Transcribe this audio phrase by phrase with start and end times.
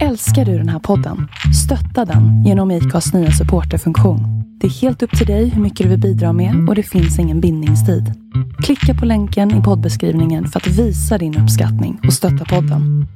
[0.00, 1.28] Älskar du den här podden?
[1.64, 4.20] Stötta den genom IKAs nya supporterfunktion.
[4.60, 7.18] Det är helt upp till dig hur mycket du vill bidra med och det finns
[7.18, 8.04] ingen bindningstid.
[8.64, 13.06] Klicka på länken i poddbeskrivningen för att visa din uppskattning och stötta podden.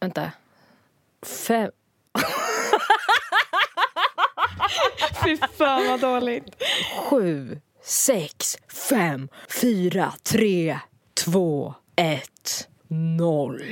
[0.00, 0.32] Vänta.
[1.46, 1.70] Fem...
[5.24, 6.44] Fy fan vad dåligt.
[7.10, 8.56] Sju, sex,
[8.90, 9.28] fem,
[9.60, 10.78] fyra, tre,
[11.24, 13.62] två, ett, noll.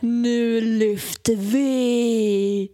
[0.00, 2.70] Nu lyfter vi.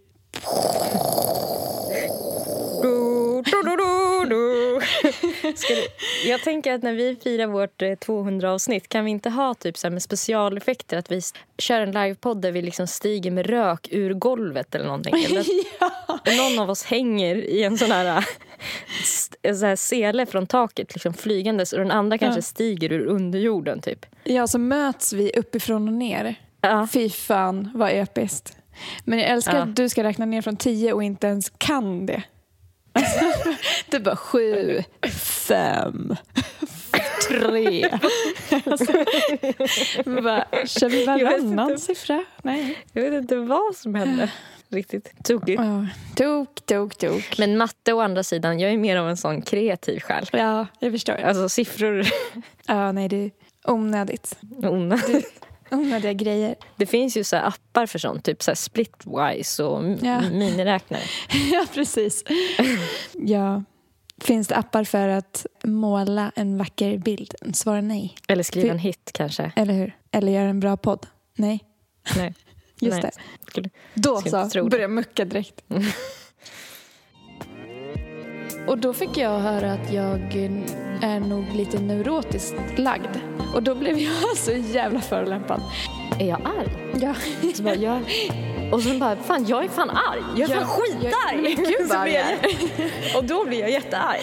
[5.01, 5.87] Du,
[6.29, 9.89] jag tänker att när vi firar vårt eh, 200-avsnitt kan vi inte ha typ så
[9.89, 10.97] med specialeffekter?
[10.97, 11.21] Att vi
[11.57, 15.13] kör en livepodd där vi liksom stiger med rök ur golvet eller någonting.
[15.25, 15.39] Eller
[15.79, 18.23] att någon av oss hänger i en sån här, eh,
[19.41, 22.41] en sån här sele från taket liksom flygandes och den andra kanske Ja.
[22.43, 24.05] stiger ur underjorden typ.
[24.23, 26.35] Ja, så möts vi uppifrån och ner.
[26.61, 26.87] Ja.
[26.93, 28.57] Fy fan vad episkt.
[29.05, 29.63] Men jag älskar Ja.
[29.63, 32.23] att du ska räkna ner från tio och inte ens kan det.
[33.89, 34.83] Du bara sju,
[35.47, 36.15] fem,
[37.27, 37.89] tre.
[38.65, 38.93] Alltså,
[40.05, 42.23] bara, kör vi varannan siffra?
[42.43, 42.77] Nej.
[42.93, 44.31] Jag vet inte vad som hände.
[44.69, 45.61] Riktigt tokigt.
[45.61, 47.37] Ja, tok, tok, tok.
[47.37, 50.25] Men matte å andra sidan, jag är mer av en sån kreativ själ.
[50.31, 51.13] Ja, jag förstår.
[51.13, 52.03] Alltså siffror
[52.67, 53.31] Ja, nej, det är
[53.67, 54.37] onödigt.
[54.61, 55.45] onödigt.
[55.73, 56.55] Onödiga grejer.
[56.75, 60.21] Det finns ju så appar för sånt, typ så splitwise och Ja.
[60.31, 61.01] miniräknare.
[61.51, 62.23] ja, precis.
[63.13, 63.63] Ja.
[64.21, 67.35] Finns det appar för att måla en vacker bild?
[67.53, 68.15] Svara nej.
[68.27, 69.51] Eller skriva en hit kanske.
[69.55, 69.97] Eller hur?
[70.11, 71.07] Eller göra en bra podd?
[71.37, 71.59] Nej.
[72.17, 72.33] Nej.
[72.79, 73.11] Just Nej.
[73.15, 73.51] det.
[73.51, 75.61] Skulle- Då så, börja mucka direkt.
[78.67, 80.35] Och då fick jag höra att jag
[81.01, 83.17] är nog lite neurotiskt lagd.
[83.53, 85.61] Och då blev jag så jävla förolämpad.
[86.19, 86.99] Är jag arg?
[87.01, 87.15] Ja.
[87.55, 88.01] Så bara, jag...
[88.71, 90.21] Och sen bara, fan jag är fan arg.
[90.37, 91.41] Jag är fan skitarg.
[91.41, 94.19] Men gud vad jag jag- Och då blir jag jättearg.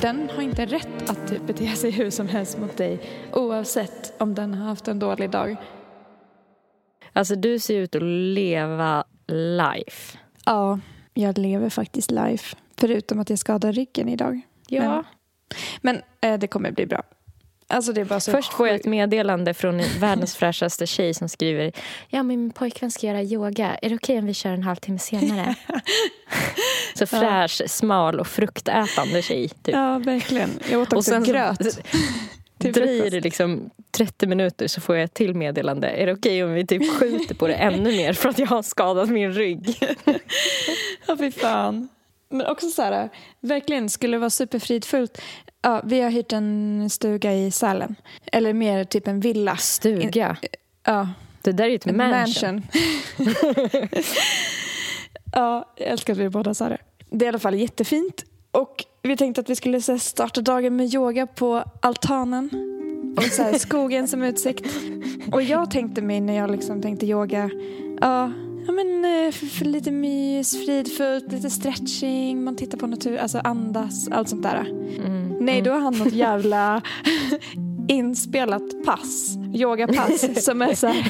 [0.00, 3.00] Den har inte rätt att typ bete sig hur som helst mot dig
[3.32, 5.56] oavsett om den har haft en dålig dag.
[7.12, 10.18] Alltså du ser ut att leva life.
[10.44, 10.78] Ja,
[11.14, 12.56] jag lever faktiskt life.
[12.76, 14.40] Förutom att jag skadar ryggen idag.
[14.68, 15.04] Ja.
[15.80, 17.02] Men eh, det kommer bli bra.
[17.70, 17.92] Alltså
[18.30, 21.72] Först får jag ett meddelande från världens fräschaste tjej som skriver
[22.08, 23.78] Ja, min pojkvän ska göra yoga.
[23.82, 25.54] Är det okej om vi kör en halvtimme senare?
[26.94, 29.48] så fräsch, smal och fruktätande tjej.
[29.48, 29.74] Typ.
[29.74, 30.50] Ja, verkligen.
[30.70, 31.58] Jag åt också så gröt.
[32.58, 35.88] till dröjer liksom 30 minuter så får jag ett till meddelande.
[35.88, 38.62] Är det okej om vi typ skjuter på det ännu mer för att jag har
[38.62, 39.78] skadat min rygg?
[41.06, 41.88] Ja, fy fan.
[42.30, 43.08] Men också så här,
[43.40, 45.20] verkligen skulle det vara superfridfullt.
[45.62, 47.94] Ja, vi har hyrt en stuga i Sälen.
[48.32, 49.56] Eller mer typ en villa.
[49.56, 50.36] Stuga.
[50.84, 51.08] Ja,
[51.42, 52.10] Det där är ju ett mansion.
[52.10, 52.62] mansion.
[55.32, 56.78] ja, jag älskar att vi båda sa det.
[57.10, 58.24] Det är i alla fall jättefint.
[58.50, 62.50] Och vi tänkte att vi skulle så starta dagen med yoga på altanen.
[63.16, 64.66] Och så skogen som utsikt.
[65.32, 67.50] Och jag tänkte mig när jag liksom tänkte yoga,
[68.00, 68.32] ja,
[68.68, 73.38] ja men eh, för, för lite mys, fridfullt, lite stretching, man tittar på natur, alltså
[73.38, 74.60] andas, allt sånt där.
[75.04, 75.36] Mm.
[75.40, 76.82] Nej, då har han något jävla
[77.88, 81.04] inspelat pass, yogapass som är så här,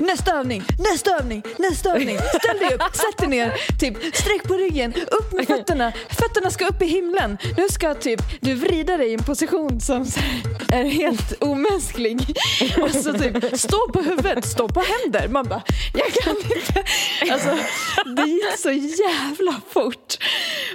[0.00, 4.54] nästa övning, nästa övning, nästa övning, ställ dig upp, sätt dig ner, typ sträck på
[4.54, 7.38] ryggen, upp med fötterna, fötterna ska upp i himlen.
[7.56, 10.06] Nu ska typ du vrida dig i en position som
[10.72, 12.36] är helt omänsklig
[12.82, 15.28] och så typ stå på huvudet, stå på händer.
[15.28, 15.62] Man bara,
[15.94, 16.84] jag kan inte.
[17.32, 17.58] Alltså,
[18.16, 20.16] det gick så jävla fort.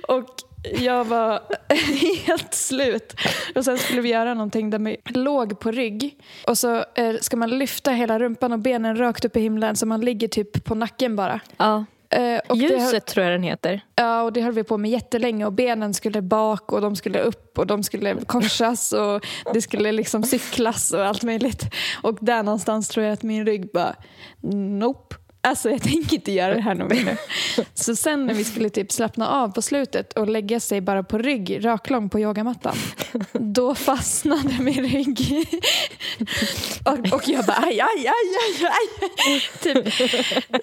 [0.08, 1.42] Och jag var
[2.28, 3.14] helt slut.
[3.56, 6.18] Och sen skulle vi göra någonting där vi låg på rygg.
[6.48, 9.86] Och så eh, ska man lyfta hela rumpan och benen rakt upp i himlen så
[9.86, 11.40] man ligger typ på nacken bara.
[11.58, 11.86] Ja.
[12.10, 13.82] Eh, och Ljuset höll, tror jag den heter.
[13.96, 17.20] ja, och det höll vi på med jättelänge och benen skulle bak och de skulle
[17.20, 21.64] upp och de skulle korsas och det skulle liksom cyklas och allt möjligt.
[22.04, 23.96] Och där någonstans tror jag att min rygg bara,
[24.80, 25.16] nope.
[25.44, 27.18] Alltså jag tänker inte göra det här nog mer nu.
[27.74, 31.18] Så sen när vi skulle typ slappna av på slutet och lägga sig bara på
[31.18, 32.76] rygg, raklång på yogamattan.
[33.34, 35.48] Då fastnade min rygg.
[36.86, 38.72] Och, och jag bara aj, aj, aj, aj,
[39.28, 39.42] aj.
[39.62, 39.94] Typ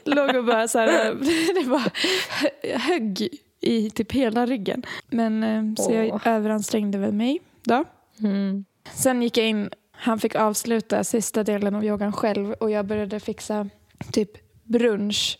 [0.04, 1.14] låg och bara så här,
[1.54, 1.90] det bara
[2.28, 3.28] hö- högg
[3.60, 4.82] i typ hela ryggen.
[5.10, 6.20] Men eh, så jag Åh.
[6.24, 7.84] överansträngde väl mig då.
[8.20, 8.64] Mm.
[8.94, 13.20] Sen gick jag in, han fick avsluta sista delen av yogan själv och jag började
[13.20, 13.68] fixa
[14.12, 14.30] typ
[14.68, 15.38] brunch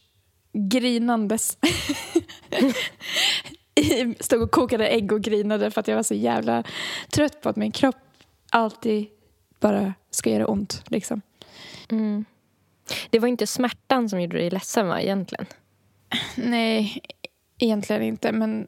[0.53, 1.59] grinandes.
[4.21, 6.65] Stod och kokade ägg och grinade för att jag var så jävla
[7.13, 7.97] trött på att min kropp
[8.51, 9.07] alltid
[9.61, 10.83] bara ska göra ont.
[10.87, 11.23] Liksom.
[11.91, 12.25] Mm.
[13.11, 15.47] det var inte smärtan som gjorde dig ledsen va, egentligen?
[16.37, 17.01] Nej,
[17.59, 18.33] egentligen inte.
[18.33, 18.67] Men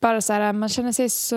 [0.00, 1.36] bara så här, man känner sig så...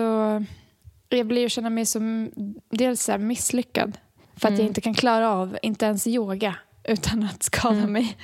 [1.08, 2.30] Jag blir ju känna mig som
[2.70, 3.98] dels så misslyckad.
[4.36, 4.60] För att Mm.
[4.60, 6.54] jag inte kan klara av, inte ens yoga,
[6.88, 7.92] utan att skada Mm.
[7.92, 8.16] mig.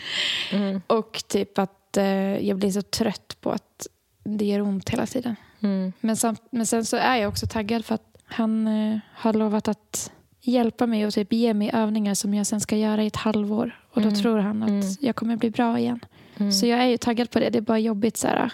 [0.53, 0.81] Mm.
[0.87, 2.05] Och typ att eh,
[2.49, 3.87] jag blir så trött på att
[4.25, 5.37] det gör ont hela tiden.
[5.61, 5.93] Mm.
[6.01, 9.69] Men, samt, men sen så är jag också taggad för att han eh, har lovat
[9.69, 13.17] att hjälpa mig och typ ge mig övningar som jag sen ska göra i ett
[13.17, 13.81] halvår.
[13.91, 14.21] Och då Mm.
[14.21, 14.83] tror han att Mm.
[15.01, 16.01] jag kommer bli bra igen.
[16.37, 16.53] Mm.
[16.53, 17.51] Så jag är ju taggad på det.
[17.51, 18.53] Det är bara jobbigt så här,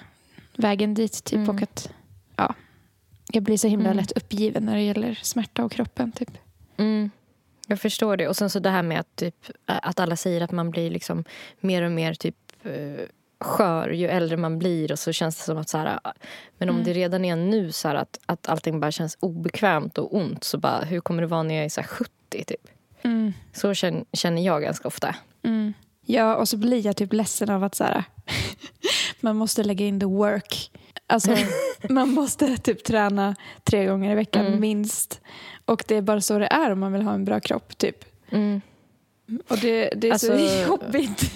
[0.57, 1.49] vägen dit typ.
[1.49, 1.93] Och att
[2.37, 2.55] ja,
[3.33, 6.13] jag blir så himla lätt uppgiven när det gäller smärta och kroppen.
[6.13, 6.31] Typ.
[6.77, 7.11] Mm.
[7.71, 8.29] Jag förstår det.
[8.29, 9.35] Och sen så det här med att, typ,
[9.67, 11.25] att alla säger att man blir liksom
[11.61, 13.05] mer och mer typ eh,
[13.41, 14.93] skör ju äldre man blir.
[14.93, 16.01] Och så känns det som att så här,
[16.59, 16.85] men om Mm.
[16.85, 20.59] det redan är nu så här att, att allting bara känns obekvämt och ont så
[20.59, 22.11] bara hur kommer det vara när jag är så här 70
[22.45, 22.69] typ?
[23.03, 23.33] Mm.
[23.53, 25.15] Så känner, känner jag ganska ofta.
[25.43, 25.73] Mm.
[26.07, 28.05] Ja, och så blir jag typ ledsen av att så här,
[29.21, 30.71] man måste lägga in the work.
[31.07, 31.37] Alltså,
[31.89, 34.61] man måste typ träna tre gånger i veckan Mm.
[34.61, 35.21] minst.
[35.71, 37.79] Och det är bara så det är om man vill ha en bra kropp.
[37.79, 38.05] typ.
[38.31, 38.61] Mm.
[39.49, 41.33] Och det, det är så Alltså- jobbigt.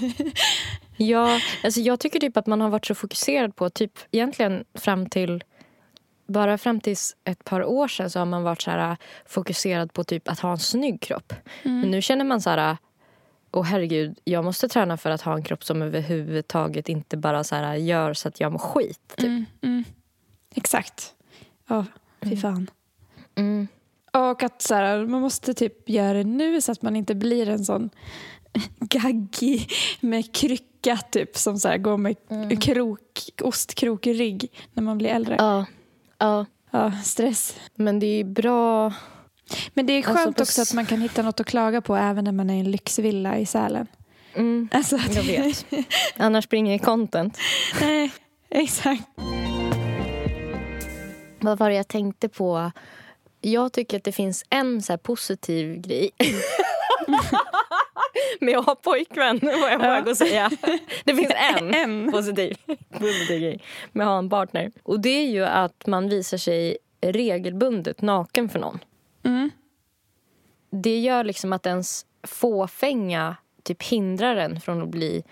[0.96, 5.08] Ja, alltså jag tycker typ att man har varit så fokuserad på, typ egentligen fram
[5.08, 5.44] till
[6.26, 8.96] bara fram till ett par år sedan så har man varit så här äh,
[9.26, 11.32] fokuserad på typ att ha en snygg kropp.
[11.62, 11.80] Mm.
[11.80, 12.76] Men nu känner man så här,
[13.52, 17.54] åh herregud, jag måste träna för att ha en kropp som överhuvudtaget inte bara så
[17.54, 19.00] här gör så att jag mår skit.
[19.16, 19.26] Typ.
[19.26, 19.84] Mm, mm.
[20.54, 21.14] Exakt.
[21.68, 21.84] Ja,
[22.22, 22.40] fy Mm.
[22.40, 22.70] fan.
[24.14, 27.48] Och att så här, man måste typ göra det nu så att man inte blir
[27.48, 27.90] en sån
[28.80, 29.70] gaggig
[30.00, 32.56] med krycka typ som så här, går med Mm.
[32.60, 35.36] krok, ostkrok i rygg när man blir äldre.
[35.38, 35.64] Ja.
[36.18, 37.56] ja, Ja, stress.
[37.74, 38.92] men det är bra.
[39.74, 42.24] Men det är skönt Alltså, också att man kan hitta något att klaga på även
[42.24, 43.86] när man är i en lyxvilla i Sälen.
[44.34, 44.68] Mm.
[44.72, 45.66] Alltså, att- Jag vet.
[46.16, 47.38] Annars blir det ingen content.
[47.80, 48.12] Nej,
[48.50, 49.02] exakt.
[51.40, 52.72] Vad var det jag tänkte på?
[53.46, 56.10] Jag tycker att det finns en så positiv grej.
[58.40, 60.50] med att ha pojkvän, var jag på väg att säga.
[61.04, 62.12] Det finns en, En.
[62.12, 62.56] Positiv,
[62.90, 63.62] positiv grej
[63.92, 64.72] med att ha en partner.
[64.82, 68.78] Och det är ju att man visar sig regelbundet naken för någon.
[69.24, 69.50] Mm.
[70.70, 75.22] Det gör liksom att ens fåfänga typ hindrar en från att bli...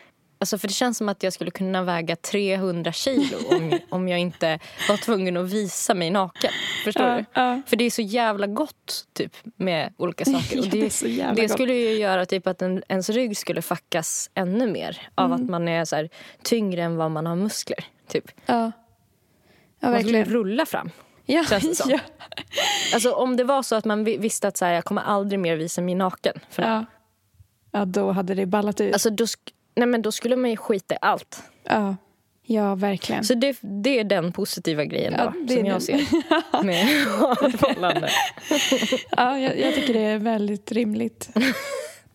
[0.43, 4.19] Alltså för Det känns som att jag skulle kunna väga 300 kilo om, om jag
[4.19, 4.59] inte
[4.89, 6.51] var tvungen att visa mig naken.
[6.85, 7.25] Förstår Ja, du?
[7.35, 7.63] ja.
[7.67, 10.59] För det är så jävla gott typ med olika saker.
[10.59, 14.67] Och det det, det skulle ju göra typ att en, ens rygg skulle fuckas ännu
[14.73, 15.43] mer av Mm.
[15.45, 16.09] att man är så här,
[16.43, 17.85] tyngre än vad man har muskler.
[18.09, 18.31] Typ.
[18.47, 18.73] Ja,
[19.81, 20.91] ja Man skulle rulla fram.
[21.27, 21.99] Ja, känns ja.
[22.95, 25.39] Alltså, om det var så att man vi- visste att så här, jag kommer aldrig
[25.41, 26.41] mer visa mig naken.
[26.51, 26.85] För Ja.
[27.71, 28.93] ja, då hade det ballat ut.
[28.93, 31.43] Alltså, då, sk- nej, men då skulle man ju skita i allt.
[31.65, 31.97] ja.
[32.43, 33.25] ja, verkligen.
[33.25, 35.81] Så det, det är den positiva grejen Ja, då, som jag den.
[35.81, 35.97] ser
[36.63, 36.87] med
[37.59, 38.09] förhållande.
[39.17, 41.31] Ja, jag, jag tycker det är väldigt rimligt.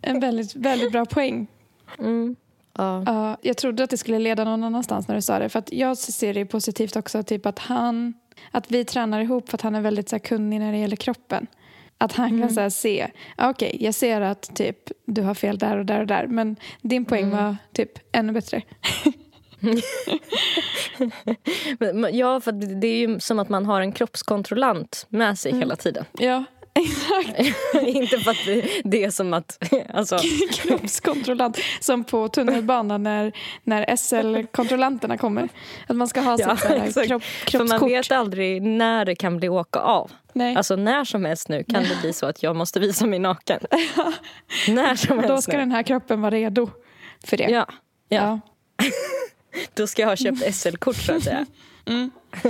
[0.01, 1.47] En väldigt, väldigt bra poäng.
[1.99, 2.35] Mm.
[2.77, 3.03] Ja.
[3.05, 5.49] Ja, jag trodde att det skulle leda någon annanstans när du sa det.
[5.49, 8.13] För jag ser det positivt också, typ att han,
[8.51, 10.95] att vi tränar ihop för att han är väldigt så här, kunnig när det gäller
[10.95, 11.47] kroppen.
[11.97, 12.41] Att han Mm.
[12.41, 13.07] kan så här, se,
[13.37, 16.55] ja, okej, jag ser att typ du har fel där och där och där, men
[16.81, 17.37] din poäng Mm.
[17.45, 18.61] var typ ännu bättre.
[22.11, 26.05] Ja, för det är ju som att man har en kroppskontrollant med sig hela tiden.
[26.19, 26.43] Ja,
[26.73, 27.39] exakt.
[27.87, 28.45] Inte för att
[28.83, 29.71] det, är som att...
[29.93, 30.17] Alltså,
[30.51, 33.31] Kroppskontrollant, som på tunnelbanan när,
[33.63, 35.49] när SL-kontrollanterna kommer.
[35.87, 37.07] Att man ska ha Ja, så här, exakt.
[37.07, 37.91] kropp, för man kroppskort.
[37.91, 40.11] vet aldrig när det kan bli åka av.
[40.37, 40.55] Nej.
[40.55, 43.59] Alltså när som helst nu kan det bli så att jag måste visa mig naken.
[44.67, 45.57] när som helst Då ska nu.
[45.57, 46.69] den här kroppen vara redo
[47.25, 47.49] för det.
[47.49, 47.65] Ja,
[48.09, 48.39] ja.
[48.77, 48.85] Ja.
[49.73, 51.45] Då ska jag ha köpt SL-kort så att säga.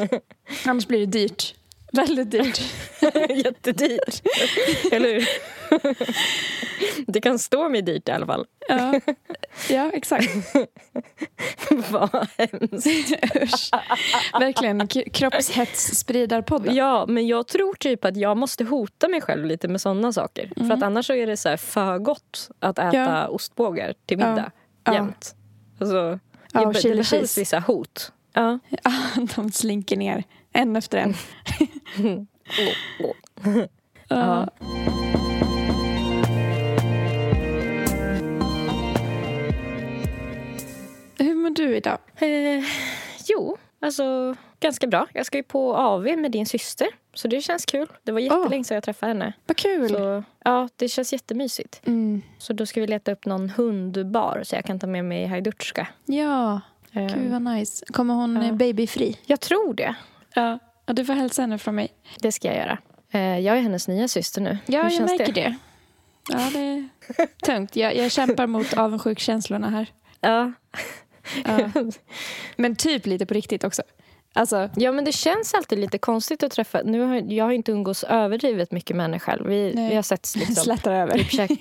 [0.66, 1.56] Annars blir det dyrt.
[1.92, 2.60] Väldigt dyrt.
[3.30, 4.22] Jättedyrt.
[4.92, 5.28] Eller hur?
[7.12, 8.46] Det kan stå mig dyrt i alla fall.
[8.68, 9.00] Ja,
[9.70, 10.30] ja exakt.
[11.92, 13.72] Vad hemskt.
[14.40, 16.74] Verkligen kroppshets-spridarpodden.
[16.74, 20.52] Ja, men jag tror typ att jag måste hota mig själv lite med såna saker.
[20.56, 23.28] För att annars så är det så här för gott att äta Ja.
[23.28, 24.52] ostbågar till middag
[24.84, 24.94] Ja.
[24.94, 25.36] jämt.
[25.80, 26.20] Alltså,
[26.52, 28.12] Ja, jag, och det behövs vissa hot.
[28.34, 28.60] Ja.
[28.84, 28.92] Ja,
[29.36, 30.24] de slinker ner,
[30.58, 31.14] en efter en.
[34.10, 34.48] Ja.
[41.20, 41.98] Hur mår du idag?
[42.18, 42.64] Eh,
[43.28, 45.08] jo, alltså ganska bra.
[45.14, 47.88] Jag ska ju på AV med din syster Så det känns kul.
[48.04, 49.34] Det var jättelänge sedan jag träffade henne.
[49.46, 49.90] Vad kul.
[49.90, 51.82] Så, ja, det känns jättemysigt.
[51.88, 52.22] Mm.
[52.38, 55.88] Så då ska vi leta upp någon hundbar så jag kan ta med mig Hajdutska.
[56.06, 56.62] Ja,
[56.92, 57.86] Eh, gud vad nice.
[57.86, 58.44] Kommer hon Ja.
[58.48, 58.52] ja.
[58.54, 59.18] babyfri?
[59.26, 59.96] Jag tror det.
[60.38, 60.60] Ja.
[60.86, 60.94] ja.
[60.94, 61.90] Du får hälsa henne från mig.
[62.20, 62.78] Det ska jag göra.
[63.12, 64.58] Eh, jag är hennes nya syster nu.
[64.66, 65.56] Ja, Hur jag märker det?
[66.30, 66.90] Ja, det är
[67.46, 67.76] tungt.
[67.76, 69.92] Jag, jag kämpar mot avundsjukkänslorna här.
[70.22, 70.54] Ja.
[71.46, 71.70] Ja.
[72.56, 73.82] Men typ lite på riktigt också.
[74.38, 76.82] Alltså, ja, men det känns alltid lite konstigt att träffa...
[76.86, 79.48] Nu har, jag har inte umgås överdrivet mycket med henne själv.
[79.48, 79.90] Vi, Nej.
[79.90, 80.56] vi har setts liksom...
[80.64, 81.18] slätar över.
[81.18, 81.52] Typ käk...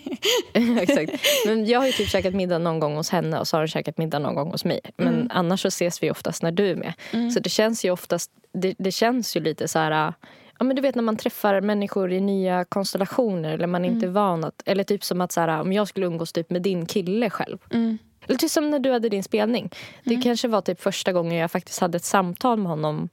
[0.81, 1.13] Exakt.
[1.47, 3.69] Men jag har ju typ käkat middag någon gång hos henne och så har hon
[3.69, 4.81] käkat middag någon gång hos mig.
[4.97, 5.29] Men Mm.
[5.31, 6.93] annars så ses vi oftast när du är med.
[7.13, 7.31] Mm.
[7.31, 8.31] Så det känns ju oftast...
[8.53, 10.13] Det, det känns ju lite så här...
[10.59, 14.07] Ja, men du vet när man träffar människor i nya konstellationer eller man är inte
[14.07, 14.15] Mm.
[14.15, 14.63] van att...
[14.67, 17.59] Eller typ som att så här, om jag skulle umgås typ med din kille själv.
[17.73, 17.99] Mm.
[18.29, 19.71] Eller typ som när du hade din spelning.
[20.05, 20.23] Det Mm.
[20.23, 23.09] kanske var typ första gången jag faktiskt hade ett samtal med honom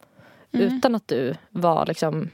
[0.52, 0.78] Mm.
[0.78, 2.30] utan att du var liksom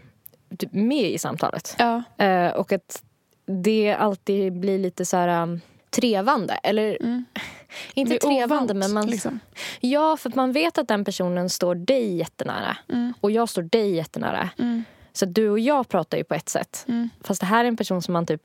[0.58, 1.76] typ med i samtalet.
[1.80, 2.04] Ja.
[2.26, 3.04] Eh, och att
[3.46, 6.54] det alltid blir lite så här um, trevande.
[6.54, 7.26] Eller Mm.
[7.94, 9.08] inte trevande, ovant, men man...
[9.08, 9.40] Liksom.
[9.80, 12.78] Ja, för man vet att den personen står dig jättenära.
[12.90, 13.14] Mm.
[13.22, 14.50] Och jag står dig jättenära.
[14.60, 14.84] Mm.
[15.20, 16.86] Så du och jag pratar ju på ett sätt.
[16.88, 17.10] Mm.
[17.24, 18.42] Fast det här är en person som man typ...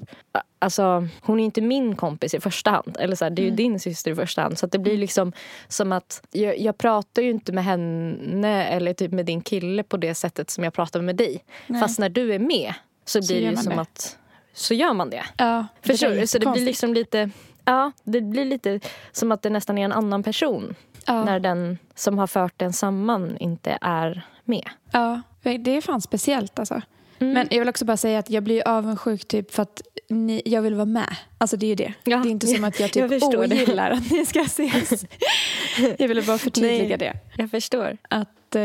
[0.58, 2.96] Alltså, hon är inte min kompis i första hand.
[3.00, 3.56] Eller så här, det är ju Mm.
[3.56, 4.58] din syster i första hand.
[4.58, 5.32] Så det blir liksom
[5.68, 6.22] som att...
[6.30, 10.50] Jag, jag pratar ju inte med henne eller typ med din kille på det sättet
[10.50, 11.44] som jag pratar med dig.
[11.66, 11.80] Nej.
[11.80, 13.80] Fast när du är med så Så blir det ju som det.
[13.80, 14.18] att...
[14.54, 15.24] Så gör man det.
[15.36, 16.26] Ja, Förstår du?
[16.26, 17.30] Så det blir liksom lite...
[17.64, 18.80] Ja, det blir lite
[19.12, 20.74] som att det nästan är en annan person
[21.06, 21.24] Ja.
[21.24, 24.68] när den som har fört den samman inte är med.
[24.90, 26.82] Ja, det är fan speciellt alltså.
[27.18, 27.32] Mm.
[27.34, 30.62] Men jag vill också bara säga att jag blir avundsjuk typ för att ni, jag
[30.62, 31.16] vill vara med.
[31.38, 31.92] Alltså det är ju det.
[32.04, 33.62] Ja, det är inte som att jag typ jag förstår det.
[33.62, 35.04] ogillar att ni ska ses.
[35.98, 36.98] jag ville bara förtydliga Nej.
[36.98, 37.12] det.
[37.36, 37.96] Jag förstår.
[38.10, 38.62] Att eh,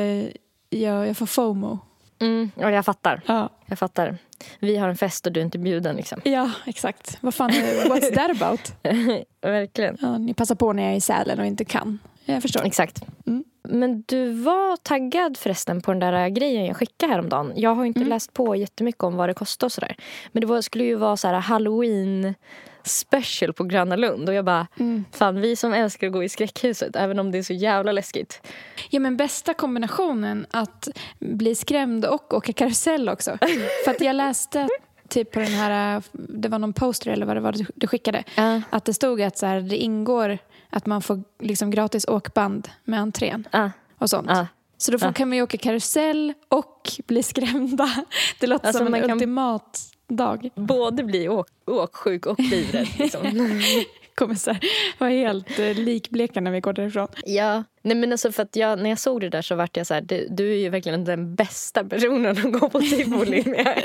[0.70, 1.80] jag, jag får FOMO.
[2.22, 3.22] Mm, ja, jag fattar.
[3.26, 3.50] Ja.
[3.66, 4.18] Jag fattar.
[4.60, 5.96] Vi har en fest och du är inte bjuden.
[5.96, 6.22] Liksom.
[6.24, 7.18] ja, exakt.
[7.22, 8.74] Vad fan, är- what's that about?
[9.42, 9.98] Verkligen.
[10.02, 12.00] Ja, ni passar på när jag är i Sälen och inte kan.
[12.26, 12.66] Jag förstår.
[12.66, 13.02] Exakt.
[13.28, 13.44] Mm.
[13.72, 17.54] Men du var taggad förresten på den där grejen jag skickade häromdagen.
[17.56, 18.10] Jag har inte Mm.
[18.10, 19.96] läst på jättemycket om vad det kostar och sådär.
[20.32, 22.34] Men det var, skulle ju vara så här halloween
[22.84, 24.30] special på Gröna Lund.
[24.30, 25.06] Och jag bara, Mm.
[25.12, 28.42] fan vi som älskar att gå i skräckhuset, även om det är så jävla läskigt.
[28.90, 30.88] Ja, men bästa kombinationen att
[31.20, 33.38] bli skrämd och åka karusell också.
[33.86, 34.68] För att jag läste
[35.10, 38.24] typ på den här, det var någon poster eller vad det var du- skickade.
[38.36, 38.62] Ja.
[38.70, 40.38] Att det stod att så här, det ingår
[40.70, 43.72] att man får liksom gratis åkband med entrén Ja.
[43.98, 44.28] och sånt.
[44.30, 44.48] Ja.
[44.78, 45.14] Så då får, Ja.
[45.14, 47.90] kan man ju åka karusell och bli skrämda.
[48.40, 50.50] Det låter Alltså, som en kan- ultimat dag.
[50.56, 52.88] Både bli åk, åksjuk och livrädd.
[53.00, 53.22] Liksom.
[54.16, 54.60] Kommer så här,
[54.98, 57.08] vara helt eh, likbleka när vi går därifrån.
[57.26, 57.64] ja.
[57.82, 59.94] Nej, men alltså för att jag, när jag såg det där så vart jag så
[59.94, 63.84] här, du, du är ju verkligen den bästa personen att gå på tivoli med.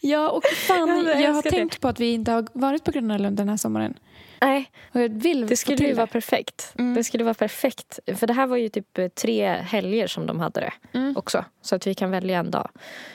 [0.00, 1.56] Ja, och fan, jag jag har älskar det.
[1.56, 3.94] tänkt på att vi inte har varit på Gröna Lund den här sommaren.
[4.40, 6.72] Nej, Och jag vill Det skulle ju vara perfekt.
[6.78, 6.94] Mm.
[6.94, 7.98] Det skulle vara perfekt.
[8.16, 11.16] För det här var ju typ eh, tre helger som de hade det Mm.
[11.16, 11.44] också.
[11.62, 12.68] Så att vi kan välja en dag.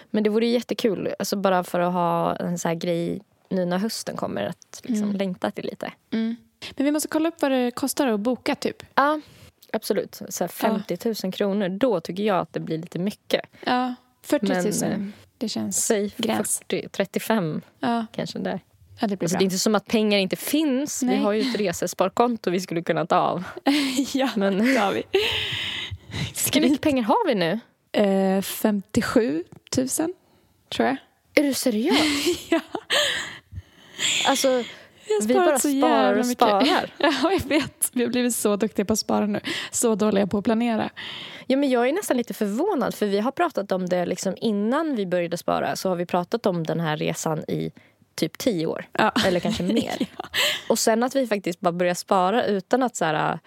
[0.10, 1.14] Men det vore jättekul.
[1.20, 4.46] Alltså bara för att ha en sån här grej nu när hösten kommer.
[4.46, 5.16] Att liksom Mm.
[5.18, 5.92] längta till lite.
[6.12, 6.36] Mm.
[6.76, 8.84] Men vi måste kolla upp vad det kostar att boka typ.
[8.96, 9.22] Ja,
[9.74, 10.22] absolut.
[10.30, 11.70] Så här 50 000 kronor.
[11.70, 13.42] Då tycker jag att det blir lite mycket.
[13.66, 14.64] Ja, 40 000.
[14.82, 15.86] Men, eh, det känns...
[15.86, 16.60] Säg Gräns.
[16.60, 18.60] 40, 35 Ja, kanske där.
[19.02, 19.40] Ja det blir Alltså, bra.
[19.40, 21.04] det är inte som att pengar inte finns.
[21.04, 21.18] Nej.
[21.18, 23.44] Vi har ju ett resesparkonto vi skulle kunna ta av.
[24.14, 25.04] ja, Men det har vi.
[26.54, 27.60] hur mycket pengar har vi nu?
[27.92, 29.44] Eh, 57
[29.78, 29.88] 000,
[30.70, 30.98] tror jag.
[31.36, 31.98] Är du seriös?
[32.50, 32.60] Ja.
[34.28, 34.64] Alltså,
[35.28, 36.94] vi bara så sparar och sparar.
[36.98, 37.90] Ja, jag vet.
[37.94, 39.40] Vi har blivit så duktiga på att spara nu.
[39.72, 40.90] Så dåliga på att planera.
[41.48, 44.96] Ja, men jag är nästan lite förvånad för vi har pratat om det liksom innan
[44.96, 47.72] vi började spara så har vi pratat om den här resan i
[48.16, 48.86] typ tio år.
[48.92, 49.12] Ja.
[49.26, 49.96] Eller kanske mer.
[50.00, 50.26] Ja.
[50.70, 53.40] Och sen att vi faktiskt bara börjar spara utan att så här,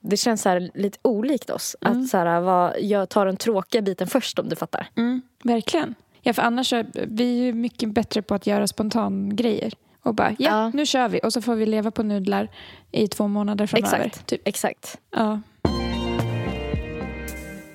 [0.00, 1.76] det känns så här lite olikt oss.
[1.80, 2.02] Mm.
[2.02, 4.86] Att så här, vad, jag tar den tråkiga biten först om du fattar.
[4.96, 5.94] Mm, verkligen.
[6.22, 9.72] Ja, för annars är vi ju mycket bättre på att göra spontan grejer.
[10.02, 10.70] Och bara, ja, Ja.
[10.74, 11.20] nu kör vi.
[11.22, 12.48] Och så får vi leva på nudlar
[12.90, 14.00] i två månader framöver.
[14.06, 14.26] Exakt.
[14.26, 14.40] Typ.
[14.48, 14.98] Exakt.
[15.10, 15.40] Ja.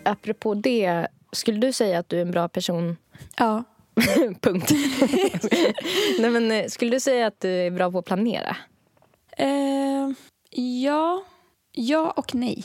[0.03, 2.97] Apropå det, skulle du säga att du är en bra person
[3.37, 3.63] ja.
[4.41, 4.71] Punkt.
[6.19, 8.57] Nej, men, eh, skulle du säga att du är bra på att planera?
[9.37, 10.09] Eh,
[10.83, 11.23] ja.
[11.71, 12.63] Ja och nej.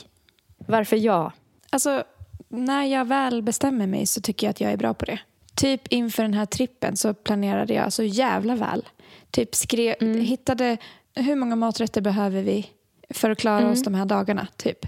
[0.57, 1.31] Varför ja?
[1.69, 2.03] Alltså,
[2.49, 5.19] när jag väl bestämmer mig så tycker jag att jag är bra på det.
[5.55, 8.87] Typ inför den här trippen så planerade jag så jävla väl.
[9.31, 10.21] Typ skrev, Mm.
[10.21, 10.77] hittade
[11.15, 12.67] hur många maträtter behöver vi
[13.09, 13.71] för att klara Mm.
[13.71, 14.47] oss de här dagarna.
[14.57, 14.85] Typ.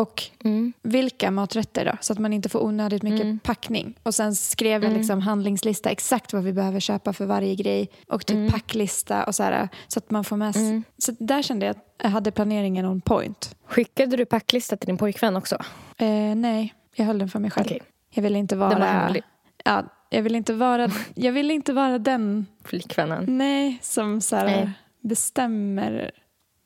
[0.00, 0.72] Och Mm.
[0.82, 1.92] vilka maträtter då?
[2.00, 3.38] Så att man inte får onödigt mycket Mm.
[3.38, 3.98] packning.
[4.02, 4.98] Och sen skrev jag Mm.
[4.98, 7.90] liksom handlingslista exakt vad vi behöver köpa för varje grej.
[8.08, 8.50] Och typ Mm.
[8.50, 9.68] packlista och så här.
[9.88, 10.66] Så att man får med sig.
[10.68, 10.84] Mm.
[10.98, 13.56] Så där kände jag att jag hade planeringen on point.
[13.66, 15.56] Skickade du packlista till din pojkvän också?
[15.96, 17.66] Eh, nej, jag höll den för mig själv.
[17.66, 17.80] Okej.
[18.10, 18.84] Jag ville inte Den var vara...
[18.84, 19.22] hemlig.
[19.64, 23.38] Ja, jag ville inte vara, jag ville inte vara den Flickvännen.
[23.38, 26.10] nej, som så här, bestämmer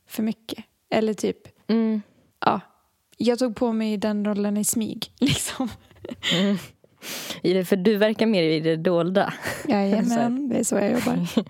[0.08, 0.64] för mycket.
[0.90, 1.38] Eller typ,
[1.68, 2.02] Mm.
[2.40, 2.60] ja.
[3.18, 5.12] Jag tog på mig den rollen i smyg.
[5.20, 5.68] Liksom.
[6.32, 6.56] Mm.
[7.64, 9.32] För du verkar mer i det dolda.
[9.68, 11.26] Jajamän, det är så jag jobbar.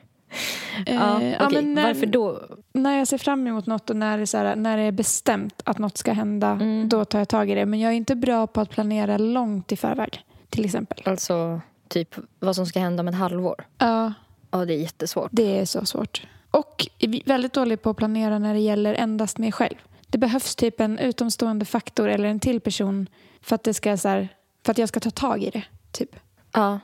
[0.86, 1.62] Eh, Ja, ja, okej.
[1.62, 2.40] men när, Varför då?
[2.72, 4.92] när jag ser fram emot något och när det, är så här, när det är
[4.92, 6.88] bestämt att något ska hända, Mm.
[6.88, 7.66] då tar jag tag i det.
[7.66, 11.02] Men jag är inte bra på att planera långt i förväg, till exempel.
[11.04, 13.66] Alltså, typ vad som ska hända om ett halvår.
[13.78, 14.12] Ja,
[14.50, 15.28] Ja, det är jättesvårt.
[15.32, 16.22] det är så svårt.
[16.50, 16.86] Och
[17.26, 19.76] väldigt dålig på att planera när det gäller endast mig själv.
[20.14, 23.08] Det behövs typ en utomstående faktor eller en till person
[23.40, 24.28] för att, det ska, så här,
[24.64, 25.64] för att jag ska ta tag i det.
[25.92, 26.16] Typ.
[26.52, 26.80] Ja.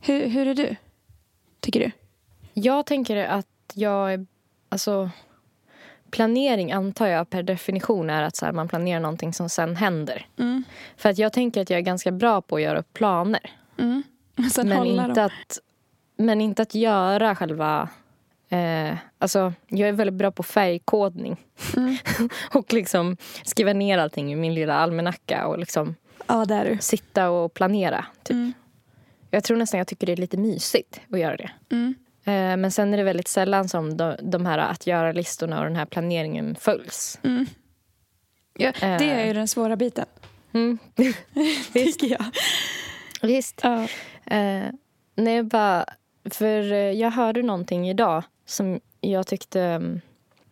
[0.00, 0.76] Hur, hur är du?
[1.60, 1.90] Tycker du?
[2.52, 4.26] Jag tänker att jag är...
[4.68, 5.10] Alltså,
[6.10, 10.26] planering antar jag per definition är att så här, man planerar någonting som sen händer.
[10.38, 10.64] Mm.
[10.96, 13.50] För att jag tänker att jag är ganska bra på att göra upp planer.
[13.78, 14.02] Mm.
[14.56, 15.26] Men inte, dem.
[15.26, 15.58] att,
[16.16, 17.88] men inte att göra själva...
[18.52, 21.36] Eh, alltså, jag är väldigt bra på färgkodning.
[21.76, 21.96] Mm.
[22.54, 25.94] och liksom skriva ner allting i min lilla almanacka och liksom
[26.26, 26.78] Ja, det är du.
[26.80, 28.04] sitta och planera.
[28.22, 28.34] Typ.
[28.34, 28.52] Mm.
[29.30, 31.50] Jag tror nästan jag tycker det är lite mysigt att göra det.
[31.70, 31.94] Mm.
[32.24, 35.76] Eh, men sen är det väldigt sällan som de, de här att göra-listorna och den
[35.76, 37.18] här planeringen följs.
[37.22, 37.46] Mm.
[38.58, 39.18] Ja, det Eh.
[39.18, 40.06] är ju den svåra biten.
[40.52, 40.78] Mm.
[41.72, 42.24] Tycker jag.
[43.22, 43.60] Visst.
[43.62, 43.82] Ja.
[44.36, 44.66] Eh,
[45.14, 45.84] nej, bara...
[46.30, 50.00] För eh, jag hörde någonting idag som jag tyckte mm,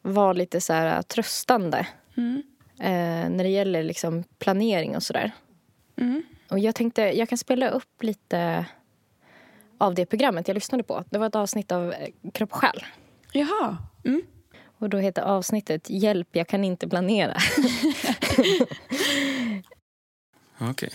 [0.02, 1.86] var lite så här tröstande
[2.16, 2.42] Mm.
[2.80, 5.32] eh, när det gäller liksom planering och sådär.
[5.96, 6.22] Mm.
[6.50, 8.64] Och jag tänkte, jag kan spela upp lite
[9.78, 11.04] av det programmet jag lyssnade på.
[11.10, 12.84] Det var ett avsnitt av eh, Kropp och själ.
[13.32, 13.76] Jaha.
[14.04, 14.22] Mm.
[14.78, 17.36] Och då heter avsnittet Hjälp, jag kan inte planera.
[20.60, 20.90] Okej.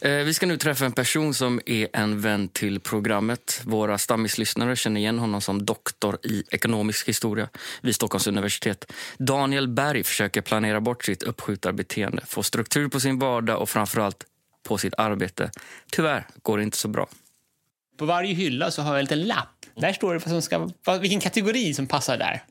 [0.00, 3.60] Eh, vi ska nu träffa en person som är en vän till programmet.
[3.64, 7.48] Våra stammislyssnare känner igen honom som doktor i ekonomisk historia
[7.82, 8.92] vid Stockholms universitet.
[9.18, 14.24] Daniel Berg försöker planera bort sitt uppskjutarbeteende, få struktur på sin vardag och framförallt
[14.62, 15.50] på sitt arbete.
[15.92, 17.08] Tyvärr går det inte så bra.
[17.96, 19.66] På varje hylla så har jag en liten lapp.
[19.74, 22.44] Där står det vad som ska, vad, vilken kategori som passar där.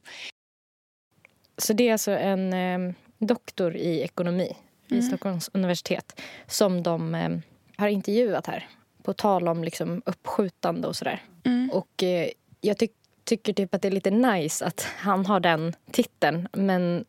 [1.58, 4.56] Så det är alltså en eh, doktor i ekonomi
[4.88, 7.30] vid Stockholms universitet som de eh,
[7.78, 8.68] har intervjuat här
[9.04, 11.24] på tal om liksom uppskjutande och sådär.
[11.44, 11.70] Mm.
[11.74, 12.30] Och eh,
[12.62, 12.90] jag tyck-
[13.24, 17.06] tycker typ att det är lite nice att han har den titeln men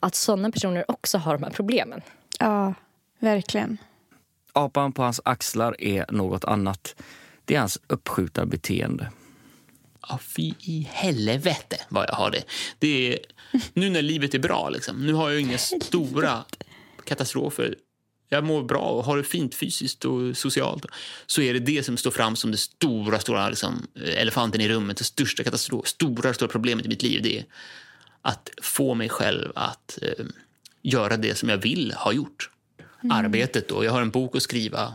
[0.00, 2.00] att sådana personer också har de här problemen.
[2.38, 2.74] Ja,
[3.18, 3.78] verkligen.
[4.52, 7.02] Apan på hans axlar är något annat.
[7.44, 9.10] Det är hans uppskjutarbeteende.
[10.08, 12.42] Ja, fy i helvete vad jag har det.
[12.78, 13.18] det är,
[13.72, 16.44] nu när livet är bra, liksom, nu har jag inga stora
[17.08, 17.74] katastrofer.
[18.28, 20.86] Jag mår bra och har det fint fysiskt och socialt.
[21.26, 24.96] Så är det det som står fram som det stora, stora liksom, elefanten i rummet.
[24.96, 27.22] Det största katastrof, stora, stora problemet i mitt liv.
[27.22, 27.44] Det är
[28.22, 30.24] att få mig själv att eh,
[30.82, 32.50] göra det som jag vill ha gjort.
[33.10, 33.84] Arbetet då.
[33.84, 34.92] Jag har en bok att skriva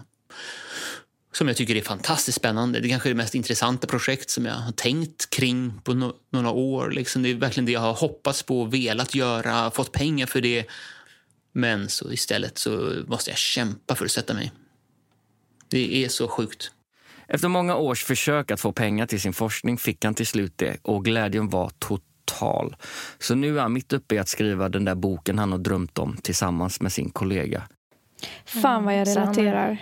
[1.32, 2.80] som jag tycker är fantastiskt spännande.
[2.80, 6.14] Det är kanske är det mest intressanta projekt som jag har tänkt kring på no
[6.30, 6.92] några år.
[6.92, 10.66] Liksom det är verkligen det jag har hoppats på, velat göra, fått pengar för det.
[11.54, 14.52] Men så istället så måste jag kämpa för att sätta mig.
[15.70, 16.72] Det är så sjukt.
[17.28, 20.78] Efter många års försök att få pengar till sin forskning fick han till slut det
[20.82, 22.76] och glädjen var total.
[23.20, 25.98] Så nu är han mitt uppe i att skriva den där boken han har drömt
[25.98, 27.64] om tillsammans med sin kollega.
[28.46, 29.78] Fan vad jag han har- relaterar.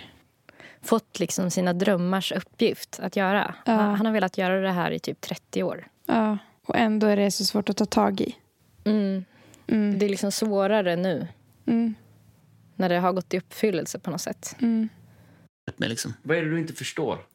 [0.83, 3.55] Fått liksom sina drömmars uppgift att göra.
[3.65, 3.71] Ja.
[3.73, 5.87] Han, han har velat göra det här i typ 30 år.
[6.05, 6.37] Ja.
[6.65, 8.35] Och ändå är det så svårt att ta tag i.
[8.85, 9.25] Mm.
[9.67, 9.99] Mm.
[9.99, 11.27] Det är liksom svårare nu
[11.71, 11.95] Mm.
[12.75, 14.55] när det har gått i uppfyllelse på något sätt.
[14.61, 14.89] Mm.
[15.77, 17.25] Liksom, Vad är det du inte förstår?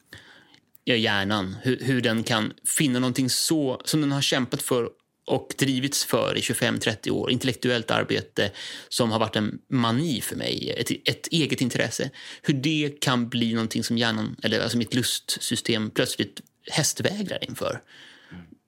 [0.84, 4.88] ja, hjärnan, hur, hur den kan finna någonting så, som den har kämpat för
[5.26, 7.30] och drivits för i 25-30 år.
[7.30, 8.50] Intellektuellt arbete
[8.88, 12.10] som har varit en mani för mig, ett, ett eget intresse.
[12.42, 17.82] Hur det kan bli någonting som hjärnan, eller alltså mitt lustsystem plötsligt hästvägrar inför.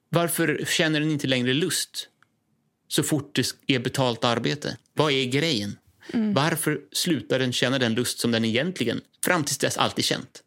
[0.09, 2.08] Varför känner den inte längre lust
[2.89, 4.77] så fort det är betalt arbete?
[4.93, 5.77] Vad är grejen?
[6.13, 10.43] Varför slutar den känna den lust som den egentligen fram tills dess alltid känt?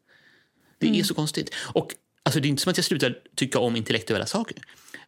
[0.79, 1.55] Det är så konstigt.
[1.57, 4.57] Och alltså, Det är inte som att jag slutar tycka om intellektuella saker.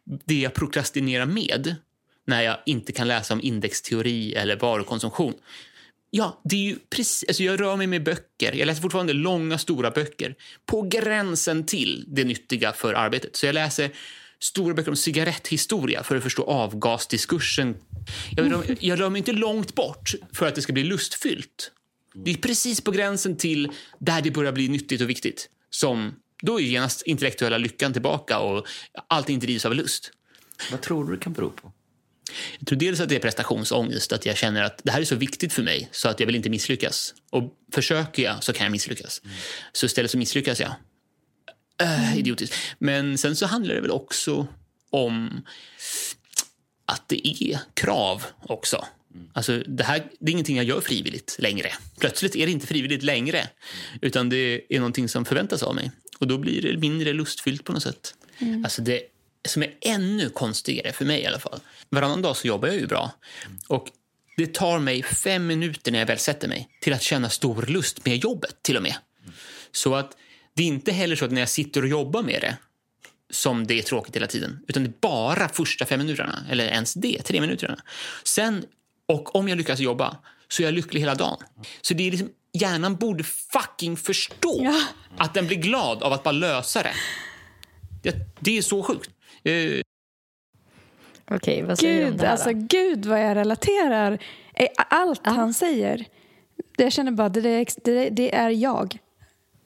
[0.03, 1.75] Det jag prokrastinerar med
[2.27, 5.33] när jag inte kan läsa om indexteori eller varukonsumtion.
[6.09, 8.53] Ja, det är ju precis, alltså jag rör mig med böcker.
[8.53, 13.35] Jag läser fortfarande långa, stora böcker på gränsen till det nyttiga för arbetet.
[13.35, 13.91] Så jag läser
[14.45, 17.75] stora böcker om cigaretthistoria för att förstå avgasdiskursen.
[18.37, 21.71] Jag rör, jag rör mig inte långt bort för att det ska bli lustfyllt.
[22.13, 25.49] Det är precis på gränsen till där det börjar bli nyttigt och viktigt.
[25.69, 28.65] Som, då är genast intellektuella lyckan tillbaka och
[29.07, 30.11] allting drivs av lust.
[30.71, 31.71] Vad tror du det kan bero på?
[32.59, 35.15] Jag tror dels att det är prestationsångest, att jag känner att det här är så
[35.15, 37.13] viktigt för mig så att jag vill inte misslyckas.
[37.29, 39.21] Och försöker jag så kan jag misslyckas.
[39.73, 40.71] Så istället så misslyckas jag.
[41.81, 42.55] Äh, idiotiskt.
[42.79, 44.47] Men sen så handlar det väl också
[44.89, 45.41] om
[46.85, 48.85] att det är krav också.
[49.33, 51.71] Alltså, det, här, det är ingenting jag gör frivilligt längre.
[51.99, 53.47] Plötsligt är det inte frivilligt längre.
[54.01, 55.91] Utan det är någonting som förväntas av mig.
[56.19, 58.13] Och då blir det mindre lustfyllt på något sätt.
[58.63, 59.01] Alltså det
[59.47, 61.59] som är ännu konstigare, för mig i alla fall.
[61.89, 63.11] Varannan dag så jobbar jag ju bra.
[63.67, 63.87] Och
[64.37, 68.05] det tar mig fem minuter när jag väl sätter mig till att känna stor lust
[68.05, 68.95] med jobbet till och med.
[69.71, 70.17] Så att
[70.55, 72.57] det är inte heller så att när jag sitter och jobbar med det
[73.29, 74.59] som det är tråkigt hela tiden.
[74.67, 77.79] Utan det är bara första fem minuterna, eller ens det, tre minuterna.
[78.23, 78.65] Sen,
[79.05, 81.37] och om jag lyckas jobba, så är jag lycklig hela dagen.
[81.81, 84.81] Så det är liksom, hjärnan borde fucking förstå Ja.
[85.17, 86.93] att den blir glad av att bara lösa det.
[88.03, 89.09] Det, det är så sjukt.
[89.43, 89.81] Eh,
[91.31, 94.11] Okej, vad säger du om Gud, det här alltså gud vad jag relaterar.
[94.53, 96.05] Eh, Allt han säger.
[96.77, 98.97] Det Jag känner bara, det det, det är jag.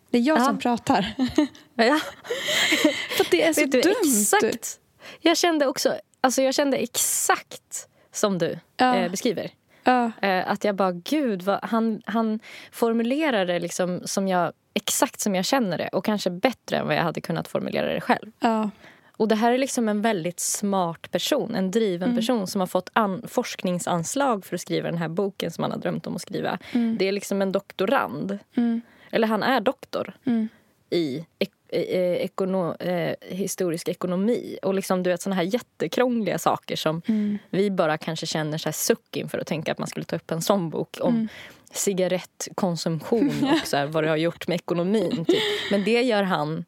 [0.10, 0.46] Det är jag Ja.
[0.46, 1.14] som pratar.
[1.76, 2.00] Ja.
[3.18, 3.94] För att det är så du, dumt.
[4.04, 4.80] exakt.
[5.22, 8.96] Jag kände också, alltså jag kände exakt som du Ja.
[8.96, 9.52] eh, beskriver.
[9.84, 12.40] Ja, Eh, att jag bara, gud, vad, han, han
[12.72, 15.88] formulerar det liksom som jag, exakt som jag känner det.
[15.88, 18.32] Och kanske bättre än vad jag hade kunnat formulera det själv.
[18.40, 18.70] ja,
[19.18, 22.90] Och det här är liksom en väldigt smart person, en driven person som har fått
[22.94, 26.58] an, forskningsanslag för att skriva den här boken som han har drömt om att skriva.
[27.00, 28.40] Det är liksom en doktorand.
[28.58, 28.82] Mm.
[29.12, 30.50] Eller han är doktor Mm.
[30.90, 34.58] i ek, ekono, eh, historisk ekonomi.
[34.62, 37.38] Och liksom, du vet såna här jättekrångliga saker som Mm.
[37.50, 40.32] vi bara kanske känner så här suck inför att tänka att man skulle ta upp
[40.32, 41.28] en sån bok om Mm.
[41.72, 45.26] cigarettkonsumtion och så här, vad det har gjort med ekonomin.
[45.26, 45.44] Typ.
[45.72, 46.66] Men det gör han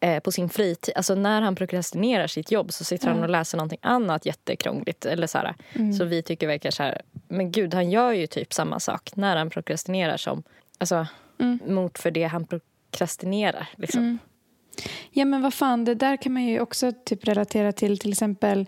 [0.00, 0.94] eh, på sin fritid.
[0.96, 5.06] Alltså när han prokrastinerar sitt jobb så sitter han och läser någonting annat jättekrångligt.
[5.06, 5.92] Eller så, här, Mm.
[5.92, 9.36] så vi tycker verkar så här, men gud han gör ju typ samma sak när
[9.36, 10.42] han prokrastinerar som,
[10.78, 11.06] alltså
[11.42, 11.74] Mm.
[11.74, 13.68] mot för det han prokrastinerar.
[13.76, 14.18] Liksom.
[15.10, 18.66] Ja men vad fan, det där kan man ju också typ relatera till till exempel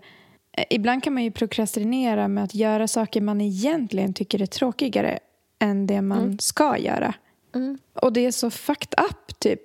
[0.57, 5.19] eh, Ibland kan man ju prokrastinera med att göra saker man egentligen tycker är tråkigare
[5.59, 7.13] än det man ska göra.
[7.55, 7.77] Mm.
[7.93, 9.61] Och det är så fucked up typ.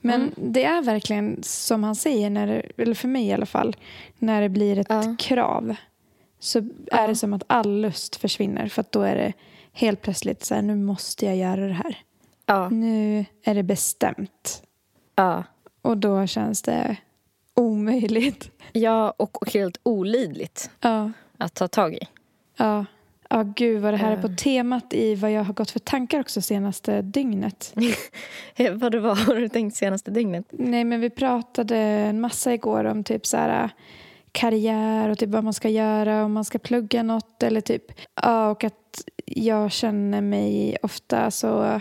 [0.00, 3.76] Men det är verkligen som han säger, när det, eller för mig i alla fall,
[4.18, 5.16] när det blir ett Ja.
[5.18, 5.74] krav
[6.38, 6.58] så
[6.92, 9.32] är det som att all lust försvinner för att då är det
[9.72, 11.96] helt plötsligt så här, nu måste jag göra det här.
[12.46, 14.62] Ja, Nu är det bestämt.
[15.14, 15.44] ja.
[15.82, 16.96] Och då känns det
[17.54, 18.50] omöjligt.
[18.72, 22.00] ja, och helt olidligt Ja, att ta tag i.
[22.56, 22.84] ja.
[23.30, 26.20] Ja, gud vad det här är på temat i vad jag har gått för tankar
[26.20, 27.74] också senaste dygnet.
[28.72, 30.44] vad var har du tänkt senaste dygnet?
[30.50, 33.70] Nej, men vi pratade en massa igår om typ så här
[34.32, 37.84] karriär och typ vad man ska göra om man ska plugga något eller typ
[38.22, 41.80] ja, och att jag känner mig ofta så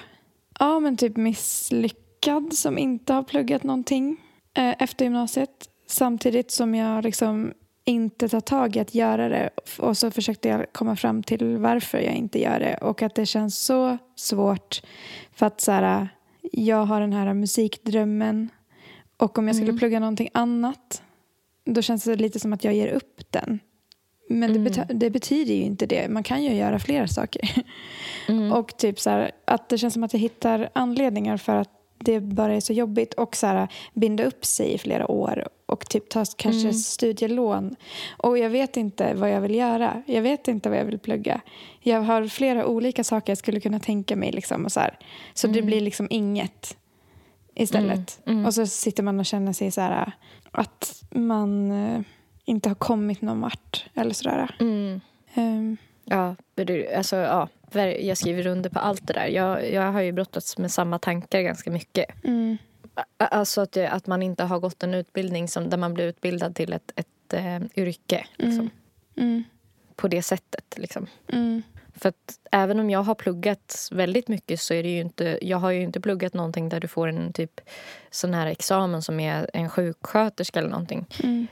[0.61, 4.17] ja, men typ misslyckad som inte har pluggat någonting
[4.53, 5.69] eh, efter gymnasiet.
[5.87, 7.53] Samtidigt som jag liksom
[7.85, 9.49] inte tar tag i att göra det.
[9.79, 12.75] Och så försökte jag komma fram till varför jag inte gör det.
[12.75, 14.81] Och att det känns så svårt.
[15.31, 16.09] För att så här,
[16.51, 18.49] jag har den här musikdrömmen.
[19.17, 21.03] Och om jag skulle plugga någonting annat
[21.65, 23.59] då känns det lite som att jag ger upp den.
[24.39, 26.09] Men det, bety- det betyder ju inte det.
[26.09, 27.63] Man kan ju göra flera saker.
[28.53, 31.69] Och typ så här, att det känns som att jag hittar anledningar för att
[32.03, 35.89] det bara är så jobbigt och så här, binda upp sig i flera år och
[35.89, 37.75] typ ta kanske studielån.
[38.17, 40.03] Och jag vet inte vad jag vill göra.
[40.05, 41.41] Jag vet inte vad jag vill plugga.
[41.81, 44.31] Jag har flera olika saker jag skulle kunna tänka mig.
[44.31, 44.97] Liksom, och så här.
[45.33, 46.77] så det blir liksom inget
[47.55, 48.19] istället.
[48.45, 50.11] Och så sitter man och känner sig så här
[50.51, 52.01] att man eh,
[52.45, 53.85] inte har kommit någon vart.
[53.93, 54.55] Eller sådär.
[54.59, 55.01] Mm.
[55.35, 56.35] Um, Ja,
[56.95, 57.47] alltså, ja,
[57.99, 59.25] jag skriver under på allt det där.
[59.27, 62.23] Jag, jag har ju brottats med samma tankar ganska mycket.
[62.23, 62.57] mm,
[63.17, 66.73] Alltså att, att man inte har gått en utbildning som, där man blir utbildad till
[66.73, 68.25] ett, ett eh, yrke.
[68.35, 68.69] Liksom,
[69.17, 69.43] mm,
[69.95, 70.77] På det sättet.
[70.77, 71.07] Liksom.
[72.01, 75.57] För att även om jag har pluggat väldigt mycket så är det ju inte, jag
[75.57, 77.61] har ju inte pluggat någonting där du får en typ
[78.09, 81.05] sån här examen som är en sjuksköterska eller någonting.
[81.23, 81.47] Mm.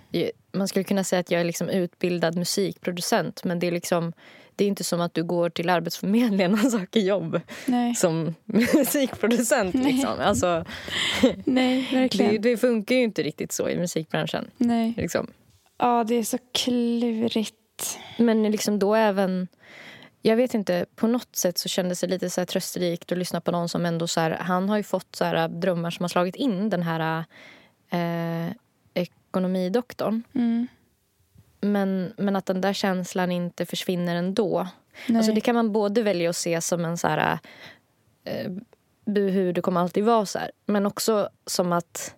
[0.52, 4.14] Man skulle kunna säga att jag är liksom utbildad musikproducent men det är liksom
[4.56, 7.96] det är inte som att du går till Arbetsförmedlingen och söker jobb Nej.
[7.96, 8.36] som
[8.74, 9.74] musikproducent.
[9.74, 9.94] Nej.
[9.94, 10.20] Liksom.
[10.20, 10.66] Alltså,
[11.46, 12.32] Nej, verkligen.
[12.32, 14.52] det, det funkar ju inte riktigt så i musikbranschen.
[14.58, 14.94] Nej.
[14.98, 15.28] Liksom.
[15.78, 17.56] Ja, det är så klurigt.
[18.18, 19.48] Men liksom då även...
[20.22, 23.42] Jag vet inte, på något sätt så kändes det lite så här trösterikt att lyssna
[23.42, 26.10] på någon som ändå så här, han har ju fått så här drömmar som har
[26.10, 27.26] slagit in, den här
[27.90, 28.54] eh,
[28.94, 30.24] ekonomidoktorn.
[30.36, 30.68] Mm.
[31.62, 34.68] Men, men att den där känslan inte försvinner ändå.
[35.08, 35.18] Nej.
[35.18, 37.40] Alltså det kan man både välja att se som en så här
[38.24, 38.52] eh,
[39.06, 40.52] buhu, det kommer alltid vara så här.
[40.66, 42.16] Men också som att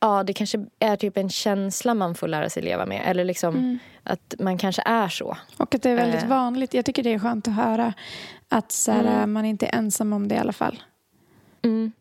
[0.00, 3.02] ja, det kanske är typ en känsla man får lära sig leva med.
[3.06, 3.78] Eller liksom Mm.
[4.02, 5.36] att man kanske är så.
[5.56, 6.28] Och att det är väldigt Eh.
[6.28, 6.74] vanligt.
[6.74, 7.92] Jag tycker det är skönt att höra
[8.48, 9.32] att så här, Mm.
[9.32, 10.82] man inte är ensam om det i alla fall.
[11.62, 11.92] Mm.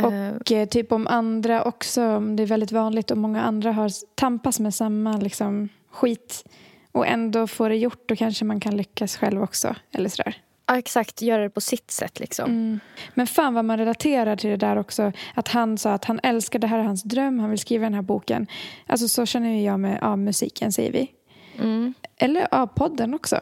[0.00, 0.12] Och
[0.52, 3.90] Eh, eh, typ om andra också, om det är väldigt vanligt och många andra har
[4.14, 6.44] tampas med samma liksom, skit
[6.92, 9.74] och ändå får det gjort, då kanske man kan lyckas själv också.
[9.92, 10.36] Eller sådär.
[10.66, 12.20] Ja, exakt, göra det på sitt sätt.
[12.20, 12.50] Liksom.
[12.50, 12.80] Mm.
[13.14, 15.12] Men fan vad man relaterar till det där också.
[15.34, 17.94] Att han sa att han älskar det här är hans dröm, han vill skriva den
[17.94, 18.46] här boken.
[18.86, 21.10] Alltså så känner jag med ja, musiken säger vi.
[21.58, 21.94] Mm.
[22.16, 23.40] Eller ja, podden också.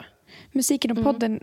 [0.51, 1.39] Musiken och podden.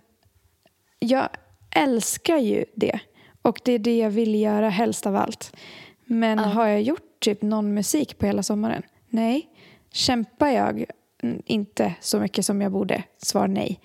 [0.98, 1.28] Jag
[1.70, 2.98] älskar ju det.
[3.42, 5.56] Och det är det jag vill göra helst av allt.
[6.04, 6.44] Men Ja.
[6.44, 8.82] har jag gjort typ någon musik på hela sommaren?
[9.08, 9.48] Nej.
[9.92, 10.84] Kämpar jag
[11.24, 13.02] Mm, inte så mycket som jag borde?
[13.18, 13.80] Svar nej.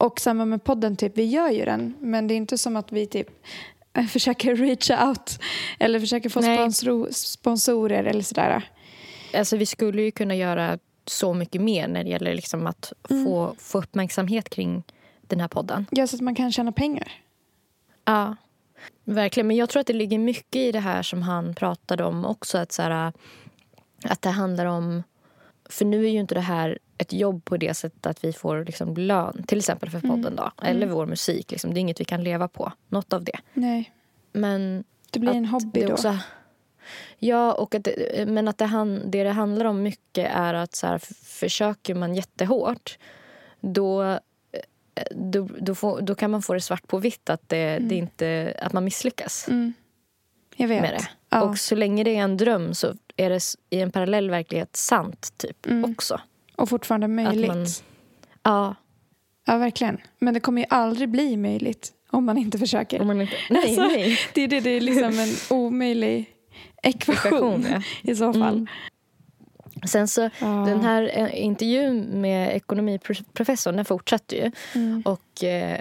[0.00, 1.94] Och samma med podden, typ, vi gör ju den.
[2.00, 3.28] Men det är inte som att vi typ
[4.08, 5.38] försöker reach out
[5.78, 8.70] eller försöker få sponsor, sponsorer eller sådär.
[9.34, 13.54] Alltså, vi skulle ju kunna göra så mycket mer när det gäller liksom att få,
[13.58, 14.82] få uppmärksamhet kring
[15.20, 15.86] den här podden.
[15.90, 17.12] Ja, så att man kan tjäna pengar.
[18.04, 18.36] Ja,
[19.04, 19.46] verkligen.
[19.46, 22.58] Men jag tror att det ligger mycket i det här som han pratade om också.
[22.58, 23.12] Att, så här,
[24.04, 25.02] att det handlar om...
[25.68, 28.64] För nu är ju inte det här ett jobb på det sättet att vi får
[28.64, 31.50] liksom lön, till exempel för podden då, eller vår musik.
[31.50, 31.74] Liksom.
[31.74, 33.38] Det är inget vi kan leva på, något av det.
[33.54, 33.92] Nej,
[34.32, 35.92] Men det blir en hobby då.
[35.92, 36.18] också-
[37.18, 40.74] Ja, och att det, men att det, han, det det handlar om mycket är att
[40.74, 42.98] så här, försöker man jättehårt
[43.60, 44.18] då, eh,
[45.10, 48.54] då, då, får, då kan man få det svart på vitt att, det, det inte,
[48.62, 49.72] att man misslyckas Mm.
[50.56, 50.80] Jag vet.
[50.82, 51.08] med det.
[51.30, 51.42] Ja.
[51.42, 55.32] Och så länge det är en dröm så är det i en parallell verklighet sant
[55.36, 55.92] typ Mm.
[55.92, 56.20] också.
[56.60, 57.48] Och fortfarande möjligt.
[57.48, 57.66] man-
[58.42, 58.74] Ja,
[59.46, 59.98] Ja, verkligen.
[60.18, 63.00] Men det kommer ju aldrig bli möjligt om man inte försöker.
[63.00, 63.32] om man inte...
[63.50, 64.18] Nej, Alltså, nej.
[64.34, 66.30] Det är, det, det är liksom en omöjlig
[66.82, 68.10] ekvation, Ekvation, ja.
[68.12, 68.54] i så fall.
[68.54, 68.66] Mm.
[69.86, 70.46] Sen så, Ja.
[70.46, 74.50] den här eh, intervjun med ekonomiprofessorn den fortsatte ju.
[74.74, 75.02] Mm.
[75.04, 75.78] Och eh,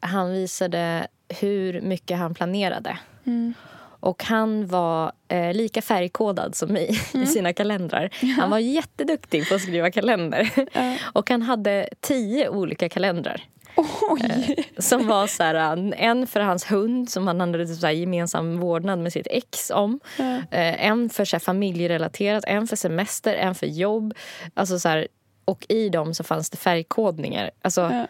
[0.00, 1.06] han visade
[1.40, 2.98] hur mycket han planerade.
[3.24, 3.54] Mm.
[4.02, 7.24] Och han var eh, lika färgkodad som mig Mm.
[7.24, 8.10] i sina kalendrar.
[8.40, 10.50] Han var jätteduktig på att skriva kalender.
[10.72, 10.96] Ja.
[11.12, 13.44] Och han hade tio olika kalendrar.
[13.76, 14.64] Oj!
[14.78, 18.98] Som var så här, en för hans hund som han hade så här, gemensam vårdnad
[18.98, 20.00] med sitt ex om.
[20.18, 20.36] Ja.
[20.36, 24.14] Eh, en för så här, familjerelaterat, en för semester, en för jobb.
[24.54, 25.08] Alltså, så här,
[25.44, 27.50] och i dem så fanns det färgkodningar.
[27.62, 28.06] Alltså, Ja.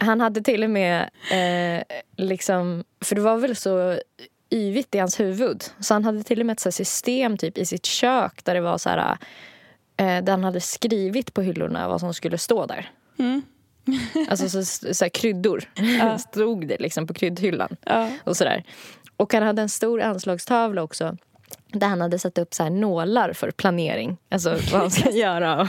[0.00, 1.02] han hade till och med...
[1.32, 1.82] Eh,
[2.16, 3.98] liksom, för det var väl så
[4.50, 5.64] yvigt i hans huvud.
[5.80, 8.60] Så han hade till och med ett så system typ, i sitt kök där det
[8.60, 9.16] var så här...
[9.96, 12.90] Eh, där han hade skrivit på hyllorna vad som skulle stå där.
[13.18, 13.42] Mm.
[14.28, 15.64] Alltså så, så här, kryddor
[16.18, 17.76] stod det liksom på kryddhyllan.
[17.84, 18.10] Ja.
[18.24, 18.64] Och, sådär.
[19.16, 21.16] och han hade en stor anslagstavla också
[21.72, 24.16] där han hade satt upp så nålar för planering.
[24.28, 25.68] Alltså vad han ska göra.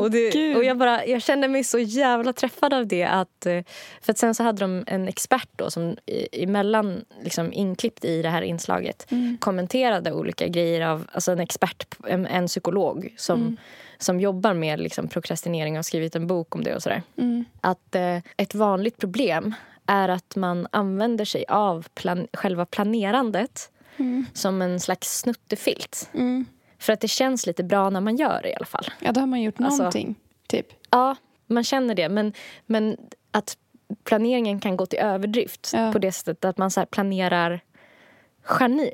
[0.00, 3.04] Och, det, och jag, bara, jag kände mig så jävla träffad av det.
[3.04, 3.60] Att, eh,
[4.00, 5.96] för att sen så hade de en expert då, som
[6.32, 9.36] emellan, liksom inklippt i det här inslaget Mm.
[9.40, 13.56] kommenterade olika grejer av alltså en expert, en, en psykolog som, Mm.
[13.98, 16.74] som jobbar med liksom prokrastinering och har skrivit en bok om det.
[16.74, 17.02] och sådär.
[17.18, 17.44] Mm.
[17.60, 19.54] Att eh, ett vanligt problem
[19.86, 24.26] är att man använder sig av plan, själva planerandet Mm.
[24.34, 26.10] som en slags snuttefilt.
[26.14, 26.46] Mm.
[26.84, 28.84] För att det känns lite bra när man gör det i alla fall.
[29.00, 30.14] Ja, då har man gjort Alltså- någonting.
[30.48, 30.66] Typ.
[30.90, 31.16] Ja,
[31.46, 32.08] man känner det.
[32.08, 32.32] Men,
[32.66, 32.96] men
[33.30, 33.56] att
[34.04, 35.92] planeringen kan gå till överdrift Ja.
[35.92, 37.60] på det sättet att man så planerar
[38.60, 38.90] geni,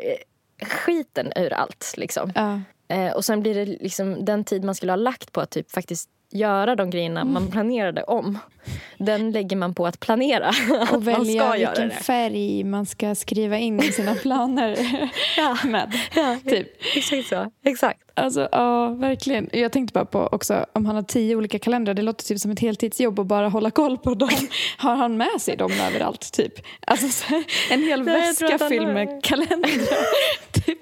[0.63, 1.95] skiten ur allt.
[1.97, 2.33] Liksom.
[2.35, 2.61] Ja.
[2.97, 5.71] Eh, och sen blir det liksom den tid man skulle ha lagt på att typ
[5.71, 8.39] faktiskt göra de grejerna man planerade om.
[8.99, 10.53] Den lägger man på att planera.
[10.93, 14.77] Och välja vilken färg man ska skriva in i sina planer
[15.67, 15.93] med.
[16.17, 16.69] Ja, Typ.
[16.97, 17.51] Exakt så.
[17.65, 18.01] Exakt.
[18.15, 19.49] Alltså, ja, verkligen.
[19.53, 21.95] Jag tänkte bara på också om han har tio olika kalendrar.
[21.95, 24.31] Det låter typ som ett heltidsjobb att bara hålla koll på dem.
[24.79, 26.33] Har han med sig dem överallt?
[26.33, 26.53] Typ?
[26.87, 27.35] Alltså,
[27.71, 29.71] en hel Nej, väska fylld med kalendrar.
[30.53, 30.79] typ.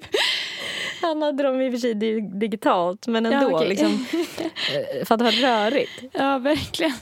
[1.07, 3.55] Han hade dem i och för sig di- digitalt, men Ja, ändå.
[3.55, 3.69] okej.
[3.69, 3.91] liksom,
[4.75, 6.03] eh, för att det var rörigt.
[6.13, 6.93] Ja, verkligen.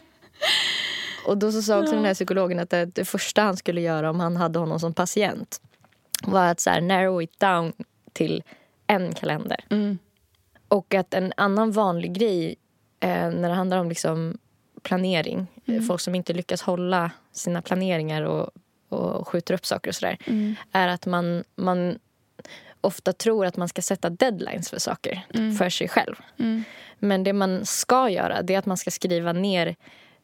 [1.25, 4.19] Och då så sa också den här psykologen att det, första han skulle göra om
[4.19, 5.61] han hade honom som patient
[6.23, 7.73] var att så här, narrow it down
[8.13, 8.43] till
[8.87, 9.65] en kalender.
[9.69, 9.97] Mm.
[10.67, 12.55] Och att en annan vanlig grej
[12.99, 14.37] eh, när det handlar om liksom
[14.83, 18.49] planering, eh, folk som inte lyckas hålla sina planeringar och,
[18.89, 20.17] och skjuter upp saker och sådär,
[20.71, 21.99] är att man, man
[22.81, 25.25] ofta tror att man ska sätta deadlines för saker
[25.57, 26.15] för sig själv.
[26.99, 29.75] Men det man ska göra det är att man ska skriva ner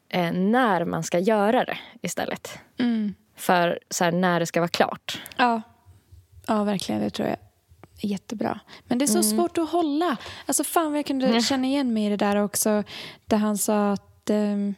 [0.08, 2.58] eh, när man ska göra det istället.
[2.78, 3.14] Mm.
[3.36, 5.22] För så här, när det ska vara klart.
[5.36, 5.62] Ja.
[6.46, 7.00] ja, verkligen.
[7.00, 7.38] Det tror jag
[8.02, 8.60] är jättebra.
[8.86, 10.16] Men det är så svårt att hålla.
[10.46, 12.82] Alltså fan vad jag kunde känna igen mig i det där också.
[13.26, 14.74] Där han sa att ehm,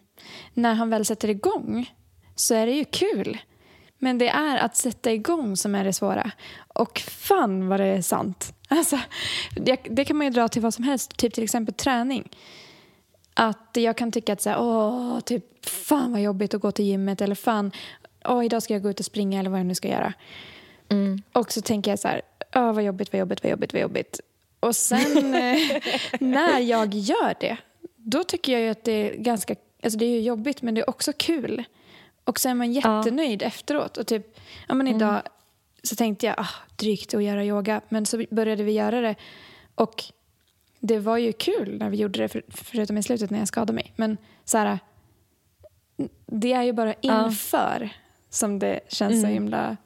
[0.55, 1.95] när han väl sätter igång
[2.35, 3.39] så är det ju kul.
[3.99, 6.31] Men det är att sätta igång som är det svåra.
[6.69, 8.55] Och fan vad det är sant.
[8.69, 8.99] Alltså,
[9.57, 11.17] det, det kan man ju dra till vad som helst.
[11.17, 12.29] Typ till exempel träning.
[13.35, 16.85] Att jag kan tycka att så här, åh, typ, fan vad jobbigt att gå till
[16.85, 17.21] gymmet.
[17.21, 17.73] Eller fan,
[18.25, 20.13] åh, idag ska jag gå ut och springa eller vad jag nu ska göra.
[21.33, 22.23] Och så tänker jag så här,
[22.55, 24.21] åh, vad jobbigt, vad jobbigt, vad jobbigt, vad jobbigt.
[24.61, 25.59] Och sen eh,
[26.21, 27.57] när jag gör det,
[27.97, 31.13] då tycker jag att det är ganska, alltså det är jobbigt men det är också
[31.17, 31.65] kul.
[32.27, 33.97] Och så är man jättenöjd efteråt.
[33.97, 35.23] Och typ, ja men idag
[35.83, 37.81] så tänkte jag, ah, drygt att göra yoga.
[37.89, 39.15] Men så började vi göra det.
[39.75, 40.05] Och
[40.81, 43.73] det var ju kul när vi gjorde det, för, förutom i slutet när jag skadade
[43.73, 43.93] mig.
[43.97, 44.79] Men så här,
[46.27, 47.91] det är ju bara inför
[48.31, 49.77] som det känns så himla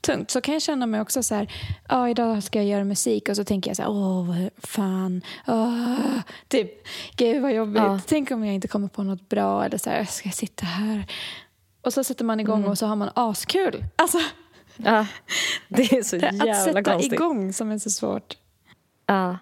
[0.00, 0.30] tungt.
[0.30, 1.52] Så kan jag känna mig också så här,
[1.88, 5.22] ja idag ska jag göra musik och så tänker jag så här, åh vad fan,
[5.46, 6.18] åh,
[6.48, 6.70] typ,
[7.16, 7.82] gud vad jobbigt.
[7.82, 8.00] Ja.
[8.06, 11.06] Tänk om jag inte kommer på något bra eller så här, ska jag sitta här?
[11.82, 13.84] Och så sätter man igång och så har man askul.
[13.96, 14.18] Alltså,
[14.76, 15.06] Ja,
[15.68, 17.12] det är så det är att jävla sätta konstigt.
[17.12, 18.36] igång som är så svårt.
[19.06, 19.38] Ja.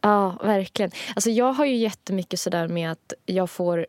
[0.00, 0.90] ja, verkligen.
[1.16, 3.86] Alltså jag har ju jättemycket sådär med att jag får...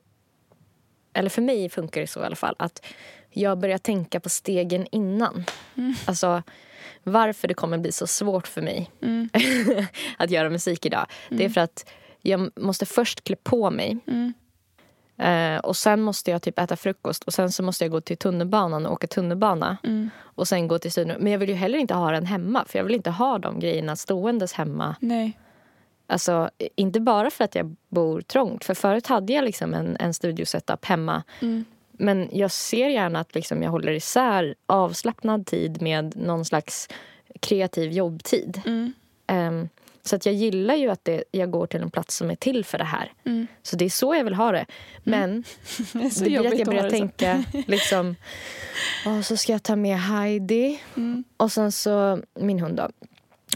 [1.13, 2.55] Eller för mig funkar det så i alla fall.
[2.59, 2.85] Att
[3.29, 5.45] jag börjar tänka på stegen innan.
[6.05, 6.43] Alltså
[7.03, 8.91] varför det kommer bli så svårt för mig
[10.17, 11.05] att göra musik idag.
[11.29, 13.97] Det är för att jag måste först klä på mig.
[15.17, 18.17] Eh, och sen måste jag typ äta frukost och sen så måste jag gå till
[18.17, 19.77] tunnelbanan och åka tunnelbana.
[20.21, 21.15] Och sen gå till studion.
[21.19, 22.65] Men jag vill ju heller inte ha den hemma.
[22.67, 24.95] För jag vill inte ha de grejerna ståendes hemma.
[24.99, 25.39] Nej.
[26.07, 28.65] Alltså, inte bara för att jag bor trångt.
[28.65, 31.23] För förut hade jag liksom en, en studiosetup hemma.
[31.91, 36.89] Men jag ser gärna att liksom jag håller isär avslappnad tid med någon slags
[37.39, 38.61] kreativ jobbtid.
[39.27, 39.69] Ehm,
[40.05, 42.65] så att jag gillar ju att det, jag går till en plats som är till
[42.65, 43.13] för det här.
[43.63, 44.65] Så det är så jag vill ha det.
[45.03, 45.43] Men
[45.93, 46.95] Det är så det blir att jag börjar det så.
[46.97, 48.15] tänka liksom...
[49.05, 50.79] Och så ska jag ta med Heidi.
[51.37, 52.89] Och sen så min hund då.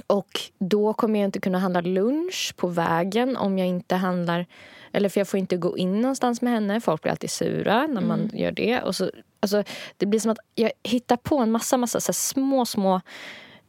[0.08, 4.46] Och då kommer jag inte kunna handla lunch på vägen om jag inte handlar...
[4.92, 6.82] Eller för jag får inte gå in någonstans med henne.
[6.82, 8.82] Folk blir alltid sura när man gör det.
[8.82, 9.64] Och så, alltså,
[9.98, 13.02] det blir som att jag hittar på en massa, massa så små, små...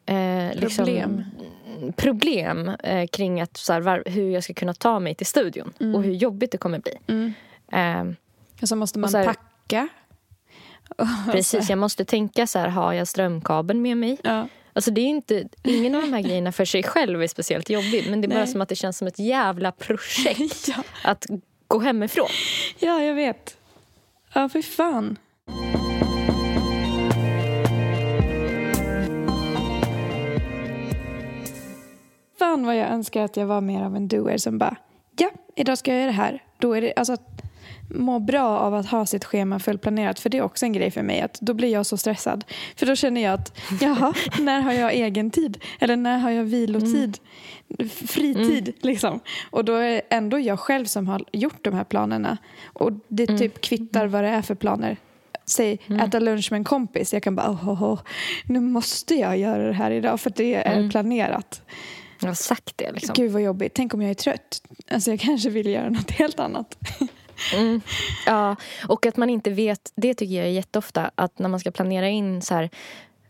[0.07, 1.25] Eh, liksom,
[1.97, 2.69] Problem.
[2.69, 6.03] eh, kring att, så här, var, hur jag ska kunna ta mig till studion och
[6.03, 6.93] hur jobbigt det kommer bli.
[7.73, 8.05] Eh,
[8.63, 9.89] Och så måste man så här- packa.
[11.33, 14.19] precis, jag måste tänka så här, har jag strömkabeln med mig?
[14.25, 14.49] Ja.
[14.73, 18.11] Alltså det är inte, ingen av de här grejerna för sig själv är speciellt jobbigt
[18.11, 18.47] men det är bara Nej.
[18.49, 20.83] som att det känns som ett jävla projekt Ja.
[21.05, 21.27] att
[21.69, 22.29] gå hemifrån.
[22.79, 23.57] ja, jag vet.
[24.33, 25.19] Ja, för fan.
[32.41, 34.77] Fan vad jag önskar att jag var mer av en doer som bara,
[35.19, 36.43] ja, idag ska jag göra det här.
[36.59, 37.43] Då är det, alltså, att
[37.95, 40.21] må bra av att ha sitt schema fullplanerat.
[40.21, 41.21] För det är också en grej för mig.
[41.21, 42.45] att Då blir jag så stressad.
[42.77, 45.59] För då känner jag att, jaha, när har jag egen tid?
[45.81, 47.19] Eller när har jag vilotid?
[47.91, 49.21] Fritid, liksom.
[49.51, 52.39] Och då är det ändå jag själv som har gjort de här planerna.
[52.73, 54.97] Och det typ kvittar vad det är för planer.
[55.47, 57.13] Säg äta lunch med en kompis.
[57.13, 58.01] Jag kan bara, oh, oh, oh,
[58.45, 61.63] nu måste jag göra det här idag för det är planerat.
[62.21, 63.15] Jag har sagt det liksom.
[63.15, 63.75] Gud vad jobbigt.
[63.75, 64.63] Tänk om jag är trött.
[64.91, 66.79] Alltså jag kanske vill göra något helt annat.
[67.55, 67.81] Mm.
[68.27, 68.57] Ja,
[68.89, 72.09] och att man inte vet, det tycker jag är jätteofta, att när man ska planera
[72.09, 72.71] in så här,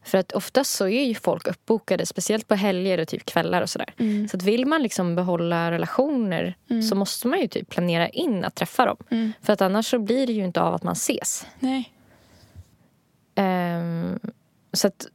[0.05, 3.71] För att oftast så är ju folk uppbokade, speciellt på helger och typ kvällar och
[3.71, 3.95] sådär.
[3.99, 4.29] Mm.
[4.29, 6.55] Så att vill man liksom behålla relationer
[6.89, 8.97] så måste man ju typ planera in att träffa dem.
[9.11, 9.33] Mm.
[9.43, 11.47] För att annars så blir det ju inte av att man ses.
[11.59, 11.93] Nej.
[13.35, 14.19] Ehm,
[14.73, 15.07] så att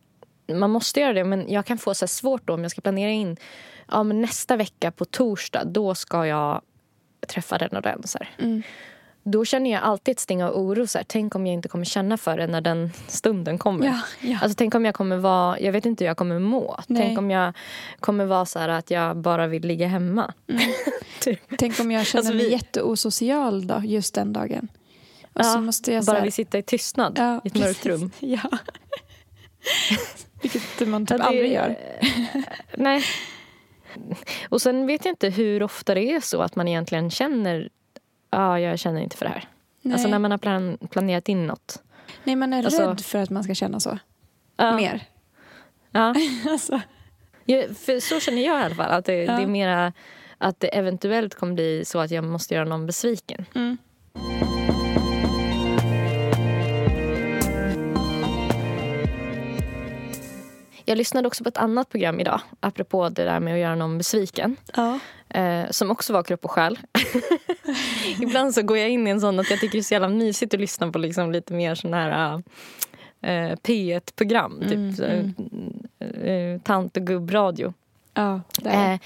[0.54, 1.24] man måste göra det.
[1.24, 3.38] Men jag kan få så svårt då om jag ska planera in
[3.92, 6.62] ja, men nästa vecka på torsdag, då ska jag
[7.28, 8.08] träffa den och den.
[8.08, 8.20] Så.
[8.38, 8.64] Mm.
[9.28, 10.88] Då känner jag alltid ett sting av oro.
[10.88, 13.86] Så här, tänk om jag inte kommer känna för det när den stunden kommer.
[13.88, 14.40] Ja, ja.
[14.42, 16.80] Alltså, tänk om jag kommer vara, jag vet inte hur jag kommer må.
[16.88, 17.02] Nej.
[17.02, 17.54] Tänk om jag
[18.00, 20.34] kommer vara så här att jag bara vill ligga hemma.
[21.22, 21.40] typ.
[21.58, 24.68] Tänk om jag känner Alltså, mig vi- jätteosocial då, just den dagen.
[25.34, 27.86] Och så Ja, måste jag så bara här- vill sitta i tystnad i ett mörkt
[27.86, 28.12] rum.
[28.20, 28.50] Ja.
[30.54, 31.76] Vilket man typ Ja, det- aldrig gör.
[32.78, 33.04] Nej.
[34.50, 37.70] Och sen vet jag inte hur ofta det är så att man egentligen känner
[38.32, 39.48] ja, jag känner inte för det här.
[39.82, 39.94] Nej.
[39.94, 41.84] Alltså när man har plan- planerat in något.
[42.24, 44.00] Nej, man är Alltså- rädd för att man ska känna så.
[44.58, 44.76] Ja.
[44.76, 45.02] Mer.
[45.92, 46.16] Ja.
[46.50, 46.82] Alltså.
[47.46, 48.92] Ja, för så känner jag i alla fall.
[48.92, 49.38] Att det, Ja.
[49.38, 49.94] det är mera
[50.38, 53.46] att det eventuellt kommer bli så att jag måste göra någon besviken.
[53.56, 53.78] Mm.
[60.86, 63.98] Jag lyssnade också på ett annat program idag, apropå det där med att göra någon
[63.98, 64.56] besviken.
[64.76, 65.00] Ja.
[65.30, 66.80] Eh, som också var kropp och själ.
[68.22, 70.10] Ibland så går jag in i en sån att jag tycker det är så jävla
[70.10, 72.44] mysigt att lyssna på liksom lite mer sån här
[73.22, 74.60] eh, P1-program.
[74.62, 75.34] Typ Mm,
[76.00, 77.74] eh, tant och gubbradio.
[78.14, 78.94] ja, det är det.
[78.94, 79.00] Eh,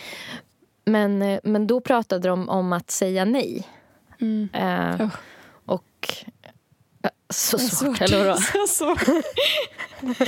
[0.86, 3.68] men, eh, men då pratade de om att säga nej.
[4.22, 4.50] Mm.
[4.54, 5.16] Eh, Oh.
[5.66, 6.08] Och...
[7.34, 8.38] Så svårt, eller vadå?
[8.68, 9.04] Så svårt.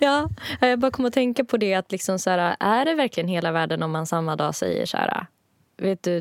[0.00, 0.28] Ja,
[0.60, 3.52] jag bara kom att tänka på det att liksom så här, är det verkligen hela
[3.52, 5.26] världen om man samma dag säger så här,
[5.76, 6.18] vet du,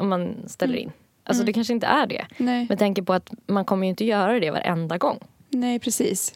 [0.00, 0.92] om man ställer in.
[1.24, 2.26] Alltså det kanske inte är det.
[2.36, 2.66] Nej.
[2.68, 5.18] Med tanke på att man kommer ju inte göra det varenda gång.
[5.50, 6.34] Nej, precis.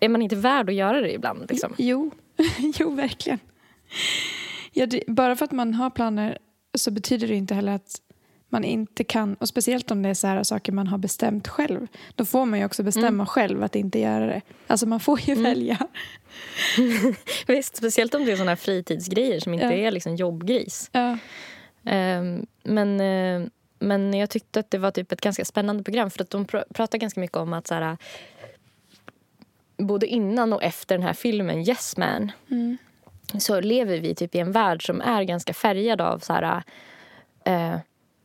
[0.00, 1.46] Är man inte värd att göra det ibland?
[1.50, 1.74] Liksom?
[1.78, 2.10] Jo,
[2.78, 3.38] jo verkligen.
[4.72, 6.38] Ja, det, bara för att man har planer
[6.74, 8.00] så betyder det inte heller att
[8.54, 11.86] man inte kan, och speciellt om det är så här saker man har bestämt själv,
[12.14, 13.26] då får man ju också bestämma Mm.
[13.26, 14.40] själv att inte göra det.
[14.66, 15.78] Alltså man får ju välja.
[17.46, 19.72] Visst, speciellt om det är såna här fritidsgrejer som inte Ja.
[19.72, 20.88] är liksom jobbgris.
[20.92, 21.18] Ja.
[21.84, 23.48] Ehm, men, eh,
[23.78, 26.72] men jag tyckte att det var typ ett ganska spännande program för att de pr-
[26.74, 27.96] pratar ganska mycket om att så här,
[29.76, 32.76] både innan och efter den här filmen Yes Man Mm.
[33.38, 36.62] så lever vi typ i en värld som är ganska färgad av så här,
[37.44, 37.76] eh,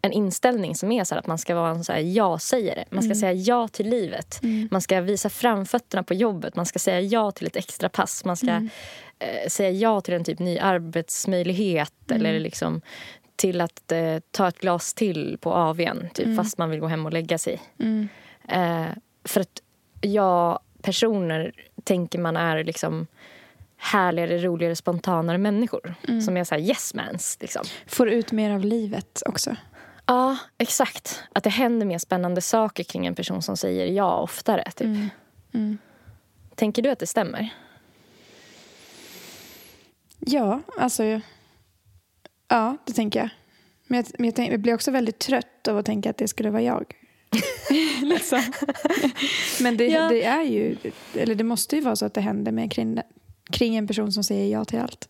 [0.02, 2.86] en inställning som är så att man ska vara en så här ja-sägare.
[2.90, 4.40] Man ska säga ja till livet.
[4.72, 6.56] Man ska visa framfötterna på jobbet.
[6.56, 8.26] Man ska säga ja till ett extra pass.
[8.26, 8.52] Man ska
[9.20, 12.82] eh, säga ja till en typ ny arbetsmöjlighet eller liksom
[13.36, 17.06] till att eh, ta ett glas till på AWn typ, fast man vill gå hem
[17.06, 17.62] och lägga sig.
[17.80, 18.10] Mm.
[18.48, 18.88] Eh,
[19.24, 19.62] för att
[20.02, 21.52] ja, personer
[21.84, 23.08] tänker man är liksom
[23.78, 25.96] härligare, roligare, spontanare människor.
[26.22, 27.38] Som är så här yes mans.
[27.42, 27.64] Liksom.
[27.88, 29.56] Får ut mer av livet också.
[30.10, 31.24] Ja, exakt.
[31.34, 34.64] Att det händer mer spännande saker kring en person som säger ja oftare.
[34.72, 34.88] Typ.
[34.88, 35.10] Mm.
[35.54, 35.78] Mm.
[36.56, 37.50] Tänker du att det stämmer?
[40.20, 41.04] Ja, alltså...
[42.48, 43.30] Ja, det tänker jag.
[43.88, 46.28] Men jag, men jag, tänk, jag blir också väldigt trött av att tänka att det
[46.28, 46.94] skulle vara jag.
[48.02, 48.42] liksom.
[49.62, 50.10] Men det, Ja.
[50.10, 50.78] det är ju...
[51.14, 53.02] Eller det måste ju vara så att det händer mer kring,
[53.52, 55.10] kring en person som säger ja till allt.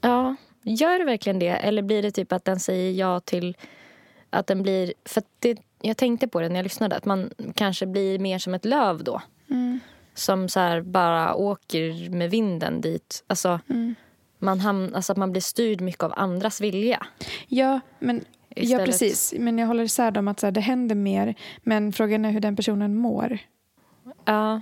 [0.00, 1.48] Ja, gör det verkligen det?
[1.48, 3.56] Eller blir det typ att den säger ja till
[4.30, 4.92] att den blir...
[5.04, 8.54] För det, jag tänkte på det när jag lyssnade, att man kanske blir mer som
[8.54, 9.22] ett löv då.
[9.50, 9.80] Mm.
[10.14, 13.24] Som så bara åker med vinden dit.
[13.26, 13.94] Alltså, Mm.
[14.38, 17.06] man, hamn, alltså att man blir styrd mycket av andras vilja.
[17.48, 18.24] Ja, men,
[18.56, 19.34] ja, precis.
[19.38, 21.34] Men jag håller isär dem att så här, det händer mer.
[21.62, 23.38] Men frågan är hur den personen mår.
[24.24, 24.60] Ja.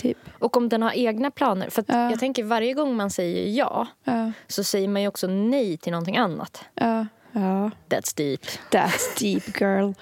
[0.00, 0.18] Typ.
[0.38, 1.70] Och om den har egna planer.
[1.70, 2.10] För att Ja.
[2.10, 5.92] jag tänker varje gång man säger ja Ja, så säger man ju också nej till
[5.92, 6.64] någonting annat.
[6.74, 7.70] ja, ja.
[7.88, 8.40] That's deep.
[8.70, 9.92] That's deep girl.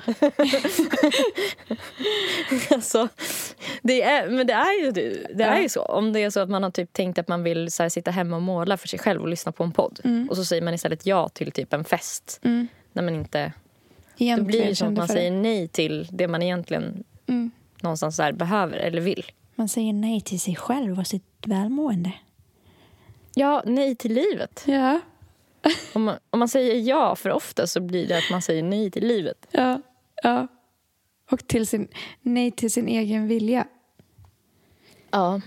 [2.70, 3.08] alltså,
[3.82, 4.92] det är, men det är ju,
[5.34, 5.82] det är ju så.
[5.82, 8.10] Om det är så att man har typ tänkt att man vill så här, sitta
[8.10, 10.00] hemma och måla för sig själv och lyssna på en podd.
[10.30, 12.40] Och så säger man istället ja till typ en fest.
[12.44, 12.68] Mm.
[12.92, 13.52] När man inte,
[14.18, 17.50] då Egentligen blir det som att man säger nej till det man egentligen Mm.
[17.80, 19.24] någonstans där behöver eller vill.
[19.58, 22.12] Man säger nej till sig själv och sitt välmående.
[23.34, 24.62] Ja, nej till livet.
[24.66, 25.00] Ja,
[25.92, 28.90] Om man, om man säger ja för ofta så blir det att man säger nej
[28.90, 29.46] till livet.
[29.50, 29.82] ja,
[30.22, 30.48] ja.
[31.30, 31.88] Och till sin,
[32.22, 33.66] nej till sin egen vilja.
[35.10, 35.40] Ja,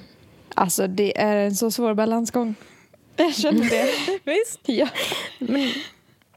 [0.56, 2.56] Alltså det är en så svår balansgång.
[3.16, 3.90] Jag känner det.
[4.32, 4.60] visst.
[4.64, 4.90] ja.
[5.40, 5.70] Men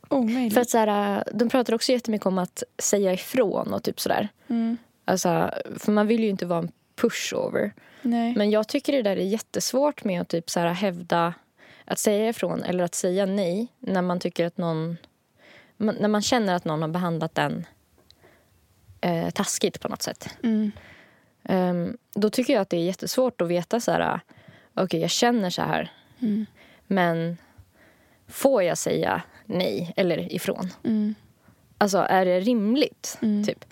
[0.08, 0.54] Omöjligt.
[0.54, 4.28] för att så här, de pratar också jättemycket om att säga ifrån och typ sådär.
[4.48, 4.76] Mm.
[5.04, 7.72] Alltså, för man vill ju inte vara en pushover.
[8.02, 8.34] Nej.
[8.36, 11.34] Men jag tycker det där är jättesvårt med att typ så här hävda
[11.84, 14.96] att säga ifrån eller att säga nej när man tycker att någon
[15.76, 17.66] när man känner att någon har behandlat en
[19.00, 20.28] eh, taskigt på något sätt.
[20.42, 20.72] Mm.
[21.42, 24.20] Ehm, då tycker jag att det är jättesvårt att veta så här
[24.74, 26.46] okej jag känner så här Mm.
[26.86, 27.36] men
[28.28, 30.70] får jag säga nej eller ifrån?
[30.84, 31.14] Mm.
[31.78, 33.18] Alltså är det rimligt?
[33.22, 33.44] Mm.
[33.44, 33.64] Typ.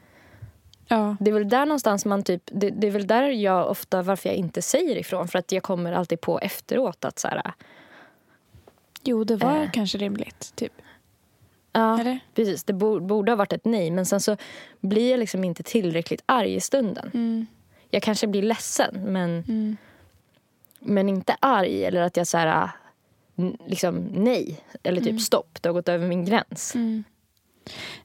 [0.92, 1.16] Ja.
[1.20, 4.28] Det är väl där någonstans man typ, det, det är väl där jag ofta varför
[4.28, 7.52] jag inte säger ifrån för att jag kommer alltid på efteråt att så här,
[9.04, 9.70] Jo, det var Eh.
[9.70, 10.52] kanske rimligt.
[10.56, 10.72] Typ.
[11.72, 12.18] ja, Eller?
[12.34, 14.36] precis, det bo, borde ha varit ett nej men sen så
[14.80, 17.10] blir jag liksom inte tillräckligt arg i stunden.
[17.14, 17.46] Mm.
[17.90, 19.76] Jag kanske blir ledsen men, Mm.
[20.80, 22.70] men inte arg eller att jag så här,
[23.66, 26.74] liksom nej eller typ stopp, det har gått över min gräns.
[26.74, 27.04] Mm.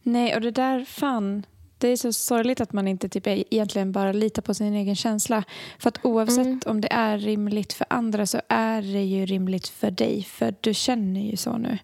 [0.04, 1.46] Nej, och det där, fan.
[1.78, 5.44] Det är så sorgligt att man inte typ egentligen bara litar på sin egen känsla.
[5.80, 6.60] För att oavsett Mm.
[6.66, 10.24] om det är rimligt för andra så är det ju rimligt för dig.
[10.24, 11.78] För du känner ju så nu.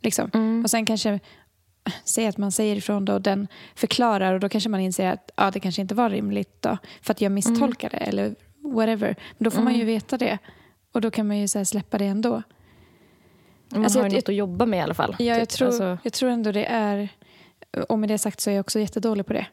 [0.00, 0.30] Liksom.
[0.34, 0.64] Mm.
[0.64, 1.20] Och sen kanske,
[2.04, 5.30] säg att man säger ifrån då och den förklarar och då kanske man inser att
[5.36, 6.78] ja, det kanske inte var rimligt då.
[7.02, 8.34] För att jag misstolkade eller
[8.74, 9.16] whatever.
[9.38, 9.86] Men då får man ju Mm.
[9.94, 10.38] veta det.
[10.92, 12.42] Och då kan man ju så släppa det ändå.
[13.68, 15.16] Man Alltså, har jag- ju något att jobba med i alla fall.
[15.18, 15.48] Ja, jag, typ.
[15.48, 17.08] tror, Alltså, jag tror ändå det är...
[17.82, 19.46] Och med det sagt så är jag också jättedålig på det.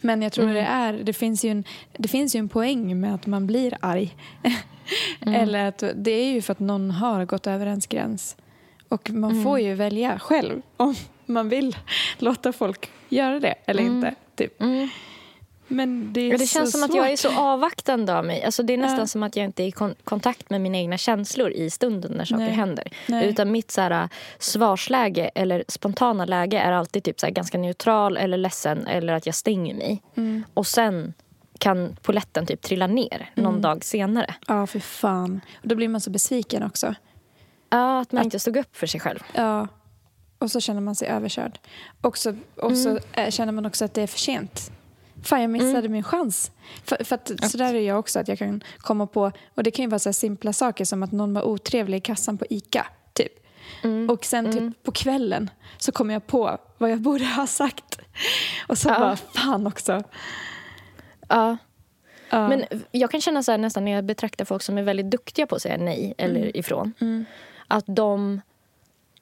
[0.00, 0.54] Men jag tror Mm.
[0.54, 0.92] det är...
[0.92, 1.64] Det finns, ju en,
[1.96, 4.16] det finns ju en poäng med att man blir arg.
[5.20, 5.40] Mm.
[5.40, 8.36] Eller att det är ju för att någon har gått över ens gräns.
[8.88, 9.44] Och man Mm.
[9.44, 10.94] får ju välja själv om
[11.26, 11.76] man vill
[12.18, 13.94] låta folk göra det eller Mm.
[13.96, 14.14] inte.
[14.34, 14.60] Typ.
[15.68, 15.76] Mm.
[15.76, 16.90] Men det det känns som svårt.
[16.90, 18.44] att jag är så avvaktande av mig.
[18.44, 19.06] Alltså, det är nästan Ja.
[19.06, 22.24] som att jag inte är i kon- kontakt med mina egna känslor i stunden när
[22.24, 22.52] saker Nej.
[22.52, 22.88] händer.
[23.08, 23.26] Nej.
[23.28, 24.08] Utan mitt så här,
[24.38, 29.26] svarsläge eller spontana läge är alltid typ så här, ganska neutral eller ledsen eller att
[29.26, 30.02] jag stänger mig.
[30.16, 30.44] Mm.
[30.54, 31.14] Och sen
[31.58, 34.34] kan poletten typ trilla ner någon dag senare.
[34.46, 35.40] Ja, för fan.
[35.62, 36.94] Och då blir man så besviken också.
[37.70, 39.18] Ja, att man inte stod upp för sig själv.
[39.34, 39.68] Ja.
[40.38, 41.58] Och så känner man sig överkörd.
[42.00, 44.70] Och så, och så eh, känner man också att det är för sent.
[45.24, 46.50] Fan, jag missade min chans.
[46.84, 49.32] För, för att, så där är jag också, att jag kan komma på...
[49.54, 52.00] Och Det kan ju vara så här simpla saker som att någon var otrevlig i
[52.00, 52.86] kassan på ICA.
[53.12, 53.32] Typ.
[54.10, 58.00] Och sen typ på kvällen så kom jag på vad jag borde ha sagt.
[58.66, 58.98] Och så Ja.
[58.98, 60.02] bara, fan också.
[61.28, 61.56] Ja.
[62.30, 62.48] Ja.
[62.48, 65.46] Men jag kan känna så här nästan när jag betraktar folk som är väldigt duktiga
[65.46, 66.92] på att säga nej eller ifrån.
[67.68, 68.40] Att de,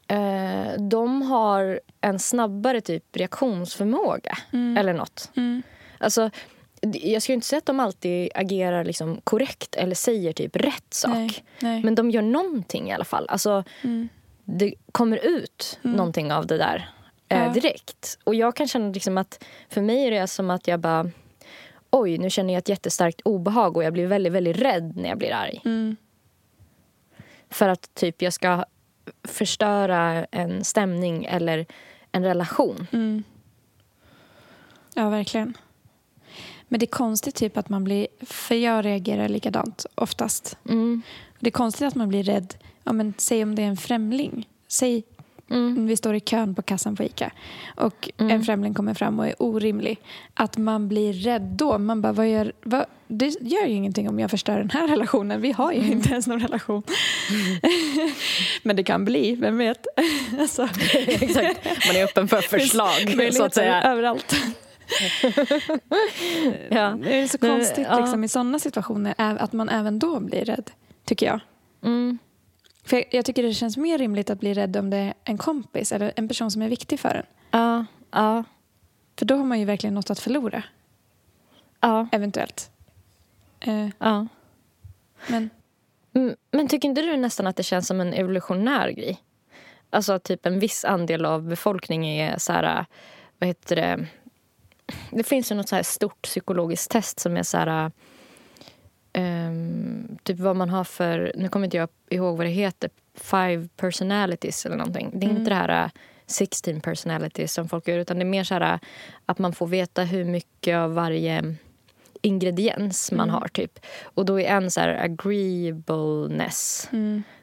[0.09, 4.39] eh, de har en snabbare typ reaktionsförmåga
[4.79, 5.31] eller något.
[5.37, 5.63] Mm.
[6.03, 6.31] Alltså,
[6.93, 11.13] jag skulle inte säga att de alltid agerar liksom korrekt eller säger typ rätt sak.
[11.15, 11.83] Nej, nej.
[11.85, 13.27] Men de gör någonting i alla fall.
[13.29, 14.09] Alltså, Mm.
[14.45, 16.91] Det kommer ut någonting av det där
[17.29, 17.53] eh, Ja.
[17.53, 18.19] direkt.
[18.25, 21.11] Och jag kan känna liksom att för mig är det som att jag bara
[21.91, 25.19] oj, nu känner jag ett jättestarkt obehag och jag blir väldigt, väldigt rädd när jag
[25.19, 25.61] blir arg.
[25.65, 25.97] Mm.
[27.51, 28.65] För att typ jag ska
[29.29, 31.67] förstöra en stämning eller
[32.13, 32.87] en relation.
[32.93, 33.23] Mm.
[34.95, 35.57] Ja, verkligen.
[36.73, 38.07] Men det är konstigt typ att man blir...
[38.21, 40.57] För jag reagerar likadant oftast.
[40.69, 41.03] Mm.
[41.41, 42.55] Det är konstigt att man blir rädd.
[42.85, 44.49] Ja, men säg om det är en främling.
[44.69, 45.03] Säg
[45.51, 45.87] Mm.
[45.87, 47.31] vi står i kön på kassan på Ica
[47.77, 48.33] och Mm.
[48.33, 49.99] en främling kommer fram och är orimlig.
[50.35, 51.79] Att man blir rädd då.
[51.79, 55.41] Man bara, vad gör, vad, det gör ju ingenting om jag förstör den här relationen.
[55.41, 55.93] Vi har ju Mm.
[55.93, 56.83] inte ens någon relation.
[58.63, 59.87] men det kan bli, vem vet?
[60.41, 60.69] alltså,
[61.07, 61.87] Exakt.
[61.87, 63.83] Man är öppen för förslag, så att säga.
[63.83, 64.35] överallt.
[66.71, 66.97] Ja.
[67.03, 68.01] Det är så konstigt ja.
[68.01, 70.71] liksom, i sådana situationer att man även då blir rädd,
[71.05, 71.41] tycker jag.
[71.83, 72.19] Mm.
[72.85, 75.39] För jag, jag tycker det känns mer rimligt att bli rädd om det är en
[75.39, 77.27] kompis eller en person som är viktig för en.
[77.51, 78.45] Ja, ja,
[79.19, 80.63] För då har man ju verkligen något att förlora,
[81.81, 82.71] ja, eventuellt.
[83.61, 84.27] Eh, ja.
[85.27, 85.51] men
[86.51, 89.19] Men tycker inte du nästan att det känns som en evolutionär grej?
[89.91, 92.87] Alltså att typ en viss andel av befolkningen är så här,
[93.39, 94.07] vad heter det?
[95.11, 97.91] Det finns ju något så här stort psykologiskt test som är så här,
[99.13, 103.69] ehm, typ vad man har för, nu kommer inte jag ihåg vad det heter, five
[103.77, 105.11] personalities eller någonting.
[105.15, 105.91] Det är inte det här uh,
[106.27, 108.79] 16 personalities som folk gör utan det är mer så här
[109.27, 111.57] att man får veta hur mycket av varje
[112.23, 113.49] ingrediens man har.
[113.49, 113.79] typ.
[114.03, 116.89] Och då är en så här agreeableness.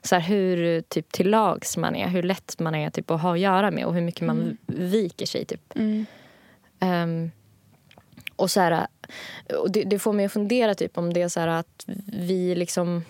[0.01, 3.33] Så här hur typ till lags man är, hur lätt man är typ, att ha
[3.33, 5.45] att göra med och hur mycket man viker sig.
[5.45, 5.73] Typ.
[6.79, 7.31] Ehm,
[8.39, 8.87] och så här,
[9.59, 13.05] och det, det får mig att fundera typ, om det är så att vi liksom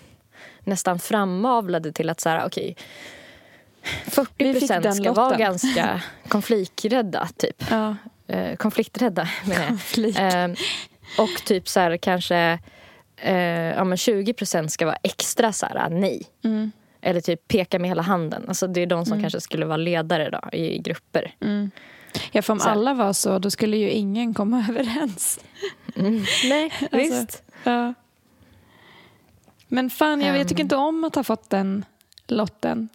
[0.64, 2.76] nästan framavlade till att så här, okej
[4.04, 7.28] 40 Vi fick procent ska vara ganska konflikträdda.
[7.38, 7.64] Typ.
[7.70, 7.96] ja,
[8.30, 9.68] Eh, konflikträdda, menar jag.
[9.68, 10.18] Konflikt.
[10.18, 10.54] Ehm,
[11.18, 12.58] och typ så här, kanske
[13.16, 13.36] eh,
[13.76, 16.22] ja, men 20 procent ska vara extra så här, nej.
[16.44, 16.72] Mm.
[17.02, 18.44] Eller typ peka med hela handen.
[18.48, 21.34] Alltså, det är de som kanske skulle vara ledare då, i grupper.
[22.32, 25.40] Ja, för om Så alla var så, då skulle ju ingen komma överens.
[26.44, 27.42] Nej, Alltså, visst.
[27.64, 27.94] Ja.
[29.68, 30.64] Men fan, jag, jag tycker Ehm.
[30.64, 31.84] inte om att ha fått den
[32.26, 32.88] lotten.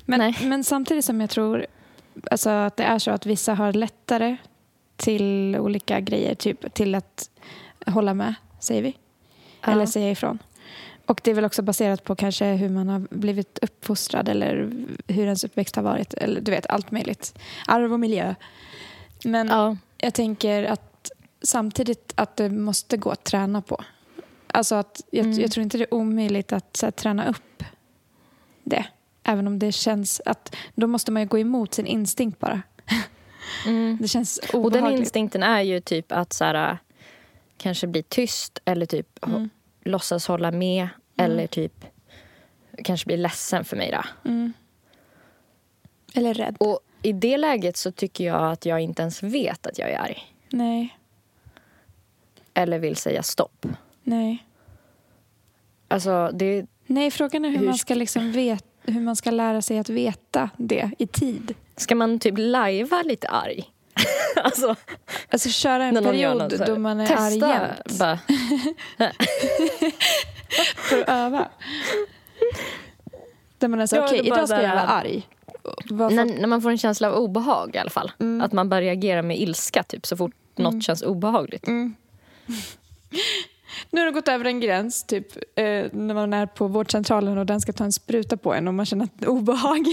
[0.00, 0.38] Men, Nej.
[0.42, 1.66] men samtidigt som jag tror
[2.30, 4.36] alltså, att det är så att vissa har lättare
[4.96, 7.30] till olika grejer, typ till att
[7.86, 8.96] hålla med, säger vi.
[9.60, 9.72] Ja.
[9.72, 10.38] Eller säga ifrån.
[11.08, 14.70] Och det är väl också baserat på kanske hur man har blivit uppfostrad eller
[15.06, 16.14] hur ens uppväxt har varit.
[16.14, 17.38] Eller du vet, allt möjligt.
[17.66, 18.34] Arv och miljö.
[19.24, 19.76] Men Ja.
[19.98, 21.10] jag tänker att
[21.42, 23.84] samtidigt att det måste gå att träna på.
[24.46, 25.40] Alltså att jag, Mm.
[25.40, 27.62] jag tror inte det är omöjligt att här, träna upp
[28.64, 28.84] det.
[29.22, 32.62] Även om det känns att då måste man gå emot sin instinkt bara.
[33.66, 33.98] Mm.
[34.00, 35.00] Det känns Och den obehagligt.
[35.00, 36.78] instinkten är ju typ att så här,
[37.58, 39.50] kanske bli tyst eller typ Mm.
[39.84, 40.88] Låtsas hålla med.
[41.16, 41.84] Eller typ
[42.84, 43.90] kanske bli ledsen för mig.
[43.92, 44.28] Då.
[44.30, 44.52] Mm.
[46.14, 46.56] Eller rädd.
[46.60, 49.98] Och i det läget så tycker jag att jag inte ens vet att jag är
[49.98, 50.34] arg.
[50.50, 50.98] Nej,
[52.54, 53.66] Eller vill säga stopp.
[54.02, 54.44] nej.
[55.88, 59.30] Alltså det, Nej, frågan är hur, Hur man sk- ska liksom vet, hur man ska
[59.30, 61.54] lära sig att veta det i tid.
[61.76, 63.64] ska man typ lajva lite arg?
[64.44, 64.76] alltså,
[65.30, 68.18] Alltså köra en något period då man är testa, arg jämt bara,
[70.76, 71.48] för att öva.
[73.58, 75.28] Där man är så, Ja, okej idag ska jag vara arg.
[75.90, 76.16] Varför?
[76.16, 78.12] när, när man får en känsla av obehag i alla fall.
[78.18, 78.40] Mm.
[78.40, 81.66] Att man börjar reagera med ilska typ, så fort något känns obehagligt.
[81.66, 81.94] Mm.
[83.90, 87.46] Nu har det gått över en gräns, typ eh, när man är på vårdcentralen och
[87.46, 89.78] den ska ta en spruta på en och man känner ett obehag.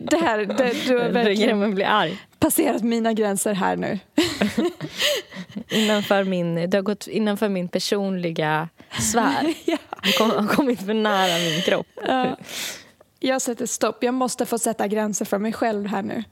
[0.00, 2.18] det här, det, du har verkligen med att bli arg.
[2.38, 3.98] passerat mina gränser här nu.
[5.68, 8.68] Innanför min, det har gått innanför min personliga
[9.00, 9.54] sfär.
[9.64, 9.78] ja.
[10.02, 11.86] Det kom, har kommit för nära min kropp.
[12.06, 12.36] Ja.
[13.20, 14.02] Jag sätter stopp.
[14.02, 16.24] Jag måste få sätta gränser för mig själv här nu.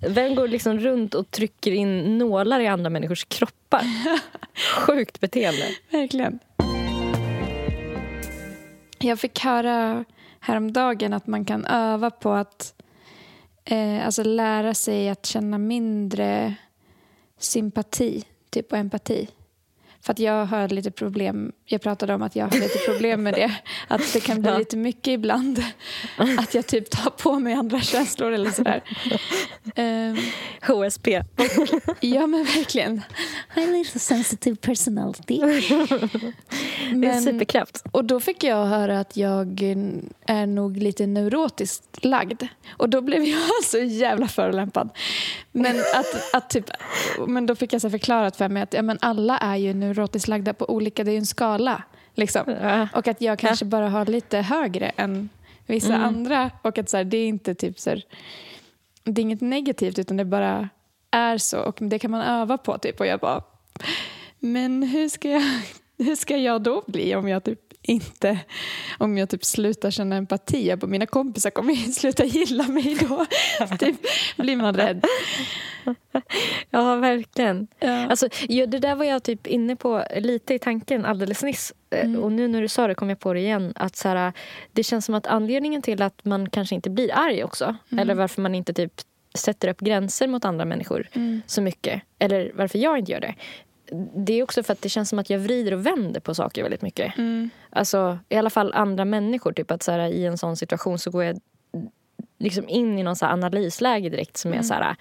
[0.00, 3.82] Vem går liksom runt och trycker in nålar i andra människors kroppar?
[4.86, 5.68] Sjukt beteende.
[5.90, 6.38] Verkligen.
[8.98, 10.04] Jag fick höra
[10.40, 12.74] häromdagen att man kan öva på att
[13.64, 16.54] eh, alltså lära sig att känna mindre
[17.38, 19.28] sympati typ, och empati.
[20.06, 23.34] För att jag har lite problem, jag pratade om att jag har lite problem med
[23.34, 23.54] det.
[23.88, 24.58] Att det kan bli Ja.
[24.58, 25.64] lite mycket ibland.
[26.38, 28.82] Att jag typ tar på mig andra känslor eller sådär.
[29.74, 30.16] Ehm,
[30.66, 31.22] HSP.
[32.00, 33.02] ja men verkligen.
[33.56, 35.38] I have a sensitive personality.
[35.40, 37.82] Det är en Men- superkraft.
[37.92, 39.62] Och då fick jag höra att jag
[40.26, 42.42] är nog lite neurotiskt lagd.
[42.76, 44.90] Och då blev jag så jävla förolämpad.
[45.62, 46.70] Men, att, att typ,
[47.26, 50.28] men då fick jag så förklarat för mig att ja, men alla är ju neurotiskt
[50.28, 51.82] lagda på olika, det är ju en skala.
[52.14, 52.42] Liksom.
[52.62, 52.88] Ja.
[52.94, 55.28] Och att jag kanske bara har lite högre än
[55.66, 56.04] vissa Mm.
[56.04, 56.50] andra.
[56.62, 58.02] Och att så här, det är inte typ så här,
[59.04, 60.68] det är inget negativt utan det bara
[61.10, 61.60] är så.
[61.60, 63.00] Och det kan man öva på typ.
[63.00, 63.42] Och jag bara,
[64.38, 65.42] men hur ska jag,
[65.98, 68.38] hur ska jag då bli om jag typ inte
[68.98, 70.68] om jag typ slutar känna empati.
[70.68, 73.26] Jag bara, mina kompisar kommer ju sluta gilla mig då.
[73.78, 73.96] typ,
[74.36, 75.04] blir man rädd.
[76.70, 77.66] Ja, verkligen.
[77.78, 78.06] Ja.
[78.06, 81.72] Alltså, det där var jag typ inne på lite i tanken alldeles nyss.
[81.90, 83.72] Eh, Och nu när du sa det kom jag på det igen.
[83.76, 84.32] Att så här,
[84.72, 87.76] det känns som att anledningen till att man kanske inte blir arg också.
[88.00, 88.92] Eller varför man inte typ
[89.34, 91.08] sätter upp gränser mot andra människor
[91.46, 92.02] så mycket.
[92.18, 93.34] Eller varför jag inte gör det.
[94.14, 96.62] Det är också för att det känns som att jag vrider och vänder på saker
[96.62, 97.12] väldigt mycket.
[97.70, 99.52] Alltså i alla fall andra människor.
[99.52, 101.40] Typ att så här, i en sån situation så går jag
[102.38, 104.96] liksom in i någon så analysläge direkt som är så här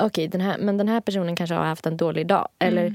[0.00, 2.48] okej, den här, men den här personen kanske har haft en dålig dag.
[2.58, 2.94] Eller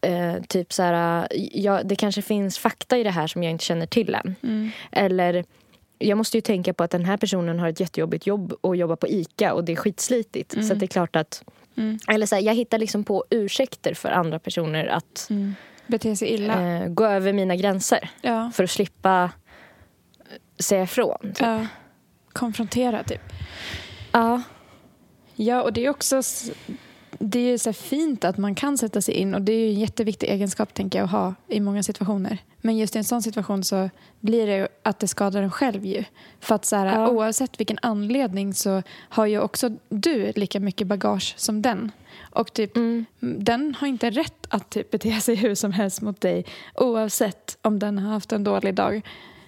[0.00, 3.64] eh, typ så här, ja, det kanske finns fakta i det här som jag inte
[3.64, 4.36] känner till än.
[4.92, 5.44] Eller
[5.98, 8.96] jag måste ju tänka på att den här personen har ett jättejobbigt jobb och jobbar
[8.96, 10.66] på ICA och det är skitslitigt.
[10.66, 11.44] Så att det är klart att...
[12.08, 15.28] Eller så här, jag hittar liksom på ursäkter för andra personer att
[15.86, 16.62] Bete sig illa.
[16.62, 18.10] eh, gå över mina gränser.
[18.22, 18.50] Ja.
[18.54, 19.22] För att slippa
[20.18, 21.18] eh, säga ifrån.
[21.22, 21.40] Typ.
[21.40, 21.66] ja.
[22.32, 23.22] Konfrontera typ.
[24.12, 24.42] Ja.
[25.34, 26.22] Ja, och det är också
[27.22, 29.80] det är så fint att man kan sätta sig in och det är ju en
[29.80, 32.38] jätteviktig egenskap tänker jag att ha i många situationer.
[32.60, 33.90] Men just i en sån situation så
[34.20, 36.04] blir det ju att det skadar en själv ju.
[36.40, 37.08] För att så här, Ja.
[37.08, 41.92] oavsett vilken anledning så har ju också du lika mycket bagage som den.
[42.20, 43.04] Och typ, Mm.
[43.20, 46.44] den har inte rätt att typ bete sig hur som helst mot dig
[46.74, 49.02] oavsett om den har haft en dålig dag.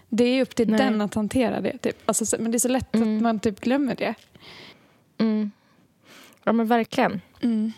[0.09, 0.79] Det är upp till Nej.
[0.79, 1.79] den att hantera det.
[1.79, 1.97] Typ.
[2.05, 3.17] Alltså, så- men det är så lätt Mm.
[3.17, 4.15] att man typ glömmer det.
[5.19, 5.51] Mm.
[6.45, 7.21] Ja, men verkligen.
[7.43, 7.73] Mm.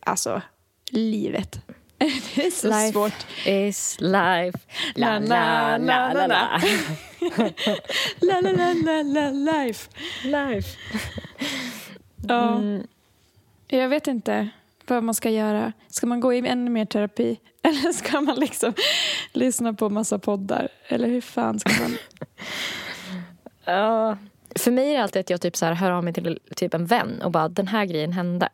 [0.00, 0.42] Alltså,
[0.90, 1.60] livet.
[2.34, 3.26] Det är så life svårt.
[3.46, 4.58] is life.
[4.94, 6.60] La, la, la, la, la.
[8.20, 9.90] La, la, la, la, la, life.
[10.24, 10.78] Life.
[12.28, 12.56] Ja.
[12.56, 12.86] Mm.
[13.66, 14.48] Jag vet inte
[14.86, 15.72] vad man ska göra.
[15.88, 17.38] Ska man gå i ännu mer terapi?
[17.68, 18.72] Eller ska man liksom
[19.32, 20.68] lyssna på massa poddar?
[20.88, 21.96] Eller hur fan ska man...
[23.64, 24.16] Ja.
[24.56, 26.74] För mig är det alltid att jag typ så här hör av mig till typ
[26.74, 28.48] en vän och bara den här grejen hände.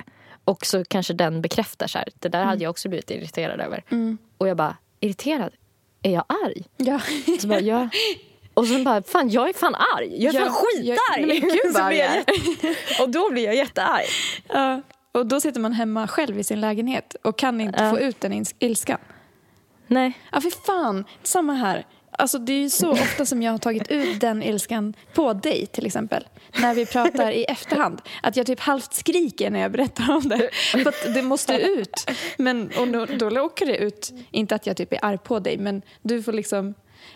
[0.45, 3.85] Och så kanske den bekräftar så här, det där hade jag också blivit irriterad över.
[4.39, 5.53] Och jag bara, irriterad?
[6.03, 6.63] Är jag arg?
[6.77, 7.01] Ja.
[7.41, 7.89] Så bara, ja.
[8.55, 10.25] Och sen bara, fan jag är fan arg.
[10.25, 11.27] Jag är fan Jag- jag- skitarg.
[11.27, 14.05] nej, men gud, Så blir jag jag och då blir jag jättearg.
[14.49, 14.83] ja.
[15.19, 17.91] Och då sitter man hemma själv i sin lägenhet och kan inte Ja.
[17.91, 18.99] få ut den ilskan.
[19.87, 20.13] Nej.
[20.33, 21.05] Ja, för fan.
[21.23, 21.87] Samma här.
[22.11, 25.67] Alltså, det är ju så ofta som jag har tagit ut den ilskan på dig
[25.67, 26.27] till exempel.
[26.61, 28.03] När vi pratar i efterhand.
[28.23, 30.51] Att jag typ halvt skriker när jag berättar om det.
[30.53, 32.11] För att det måste ut.
[32.39, 34.13] Men, och då, då åker det ut.
[34.31, 36.75] Inte att jag typ är arg på dig, men du får liksom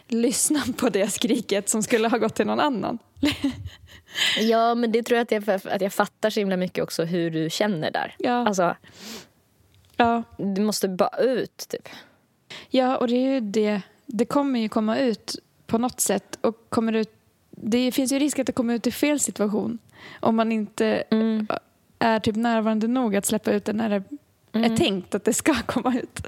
[0.08, 2.98] lyssna på det skriket som skulle ha gått till någon annan.
[4.38, 7.30] Ja, men det tror jag att jag, att jag fattar så himla mycket också hur
[7.30, 8.14] du känner där.
[8.18, 8.46] Ja.
[8.46, 8.76] Alltså,
[9.96, 11.88] Ja, det måste bara ut typ.
[12.70, 13.80] ja och det är ju det.
[14.06, 15.36] Det kommer ju komma ut
[15.66, 16.38] på något sätt.
[16.40, 17.10] Och kommer ut,
[17.50, 19.78] det finns ju risk att det kommer ut i fel situation.
[20.20, 21.46] Om man inte Mm.
[21.98, 24.02] är typ närvarande nog att släppa ut det när det
[24.58, 26.26] är tänkt att det ska komma ut.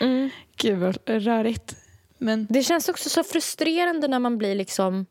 [0.00, 0.30] Mm.
[0.56, 1.76] Gud vad rörigt.
[2.18, 5.06] Men Det känns också så frustrerande när man blir liksom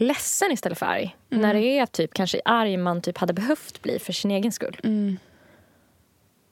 [0.00, 1.16] ledsen istället för arg.
[1.28, 4.80] När det är typ kanske arg man typ hade behövt bli för sin egen skull.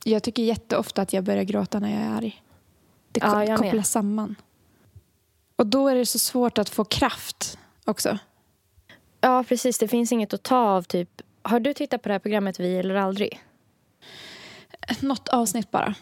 [0.05, 2.42] jag tycker jätteofta att jag börjar gråta när jag är arg.
[3.12, 3.59] Det Ja, med.
[3.59, 4.36] kopplas samman.
[5.57, 8.18] Och då är det så svårt att få kraft också.
[9.20, 9.78] Ja, precis.
[9.78, 10.82] Det finns inget att ta av.
[10.82, 11.22] typ.
[11.42, 13.40] Har du tittat på det här programmet Vi eller aldrig?
[15.01, 15.94] Något avsnitt bara.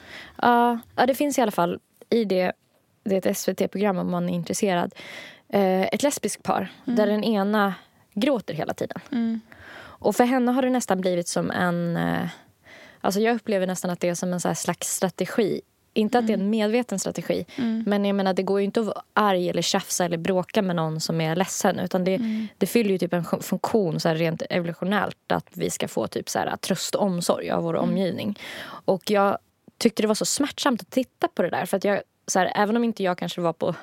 [0.43, 1.81] Ja, ja, det finns i alla fall
[2.11, 2.53] i det,
[3.05, 4.95] det är ett SVT-program om man är intresserad.
[5.55, 7.75] Eh, ett lesbiskt par där den ena
[8.15, 9.01] gråter hela tiden.
[9.77, 11.97] Och för henne har det nästan blivit som en...
[11.97, 12.29] Eh,
[13.01, 15.61] alltså jag upplever nästan att det är som en slags strategi.
[15.93, 17.45] Inte att det är en medveten strategi.
[17.87, 20.77] Men jag menar, det går ju inte att vara arg eller tjafsa eller bråka med
[20.77, 21.79] någon som är ledsen.
[21.79, 22.21] Utan det,
[22.59, 25.33] det fyller ju typ en fun- funktion så rent evolutionärt.
[25.33, 28.39] Att vi ska få typ så här, tröst och omsorg av vår omgivning.
[28.67, 29.39] Och jag
[29.79, 31.67] tyckte det var så smärtsamt att titta på det där.
[31.67, 33.75] För att jag, så här, även om inte jag kanske var på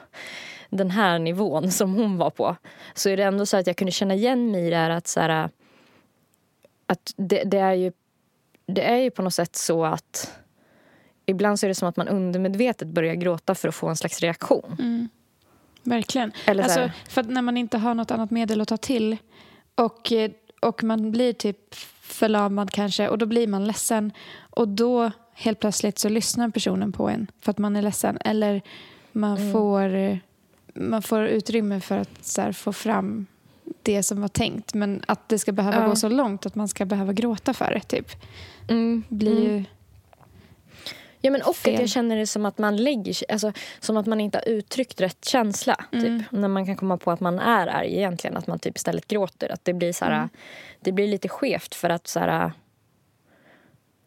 [0.71, 2.55] den här nivån som hon var på.
[2.93, 5.07] Så är det ändå så att jag kunde känna igen mig i det här att
[5.07, 5.49] så här,
[6.87, 7.91] att det, det, är ju,
[8.65, 10.33] det är ju på något sätt så att
[11.25, 14.19] ibland så är det som att man undermedvetet börjar gråta för att få en slags
[14.19, 15.09] reaktion.
[15.83, 16.31] Verkligen.
[16.45, 19.17] Eller så alltså, för när man inte har något annat medel att ta till
[19.75, 25.11] och, eh, och man blir typ förlamad kanske och då blir man ledsen och då
[25.33, 28.61] helt plötsligt så lyssnar personen på en för att man är ledsen eller
[29.11, 29.53] man, Mm.
[29.53, 30.19] får,
[30.73, 33.25] man får utrymme för att så här, få fram
[33.81, 35.87] det som var tänkt men att det ska behöva Ja.
[35.87, 38.11] gå så långt att man ska behöva gråta för det typ
[38.69, 39.03] Mm.
[39.09, 39.63] blir ju
[41.23, 41.73] Ja, men och fel.
[41.73, 45.01] att jag känner det som att man lägger alltså, som att man inte har uttryckt
[45.01, 45.75] rätt känsla.
[45.91, 46.31] Typ.
[46.31, 49.51] När man kan komma på att man är arg egentligen, att man typ istället gråter.
[49.51, 50.29] Att det blir så här,
[50.79, 52.51] det blir lite skevt för att så här,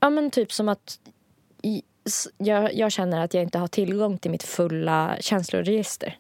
[0.00, 0.98] ja men typ som att
[2.38, 6.18] jag, jag känner att jag inte har tillgång till mitt fulla känsloregister.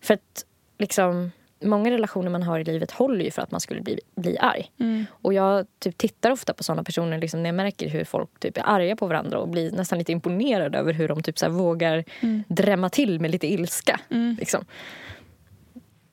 [0.00, 0.44] För att
[0.78, 1.30] liksom
[1.60, 4.70] många relationer man har i livet håller ju för att man skulle bli, bli arg.
[5.10, 8.56] Och jag typ tittar ofta på såna personer liksom, när jag märker hur folk typ
[8.56, 11.52] är arga på varandra och blir nästan lite imponerad över hur de typ så här
[11.52, 12.04] vågar
[12.48, 14.00] drämma till med lite ilska.
[14.38, 14.64] Liksom.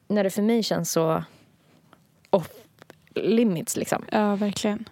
[0.07, 1.23] När det för mig känns så
[2.29, 2.49] off
[3.15, 3.77] limits.
[3.77, 4.05] Liksom.
[4.11, 4.85] Ja, verkligen.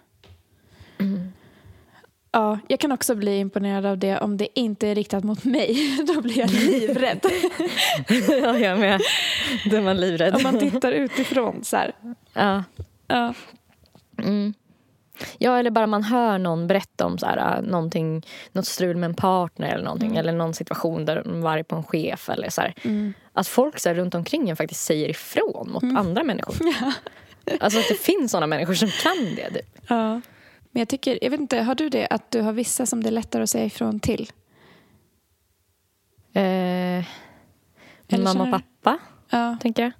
[2.34, 5.96] Ja, jag kan också bli imponerad av det om det inte är riktat mot mig.
[6.14, 7.26] Då blir jag livrädd.
[8.28, 9.00] ja, jag med.
[9.70, 10.34] Då är man livrädd.
[10.34, 11.92] om man tittar utifrån så här.
[12.32, 12.64] ja.
[13.06, 13.34] Ja.
[15.38, 19.08] Ja, eller bara man hör någon berätta om så här, äh, någonting, något strul med
[19.08, 20.16] en partner eller någonting.
[20.16, 22.28] Eller någon situation där de var arg på en chef.
[22.28, 22.74] Eller så här.
[23.32, 26.56] Att folk så här, runt omkring en faktiskt säger ifrån mot andra människor.
[27.60, 29.50] Alltså att det finns såna människor som kan det.
[29.50, 29.80] Typ.
[29.88, 30.20] ja.
[30.74, 33.08] Men jag tycker, jag vet inte, har du det att du har vissa som det
[33.08, 34.30] är lättare att säga ifrån till?
[36.32, 37.04] Eh,
[38.08, 38.98] mamma och pappa,
[39.30, 39.56] Ja.
[39.60, 39.92] tänker jag.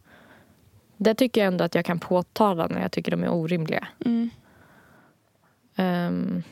[0.97, 3.89] Där tycker jag ändå att jag kan påtala när jag tycker de är orimliga.
[4.05, 4.31] Mm.
[5.77, 6.43] Ehm,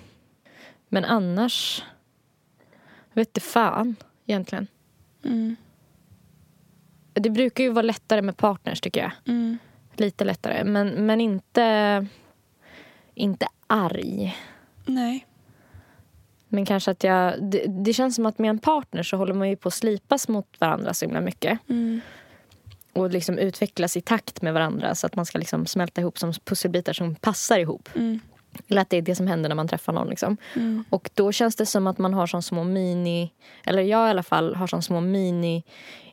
[0.89, 1.85] men annars...
[3.13, 3.97] Jag vet inte fan,
[4.27, 4.67] egentligen.
[5.25, 5.57] Mm.
[7.13, 9.13] Det brukar ju vara lättare med partners, tycker jag.
[9.27, 9.59] Mm.
[9.97, 10.65] Lite lättare.
[10.65, 12.07] Men, men inte,
[13.15, 14.37] inte arg.
[14.87, 15.27] Nej.
[16.49, 17.43] Men kanske att jag...
[17.43, 20.29] Det, det känns som att med en partner så håller man ju på att slipas
[20.29, 21.59] mot varandra så himla mycket.
[22.93, 26.33] Och liksom utvecklas i takt med varandra så att man ska liksom smälta ihop som
[26.33, 27.89] pusselbitar som passar ihop.
[28.69, 30.09] Eller att det är det som händer när man träffar någon.
[30.09, 30.37] Liksom.
[30.91, 33.33] Och då känns det som att man har som små mini...
[33.65, 35.65] Eller jag i alla fall har som små mini...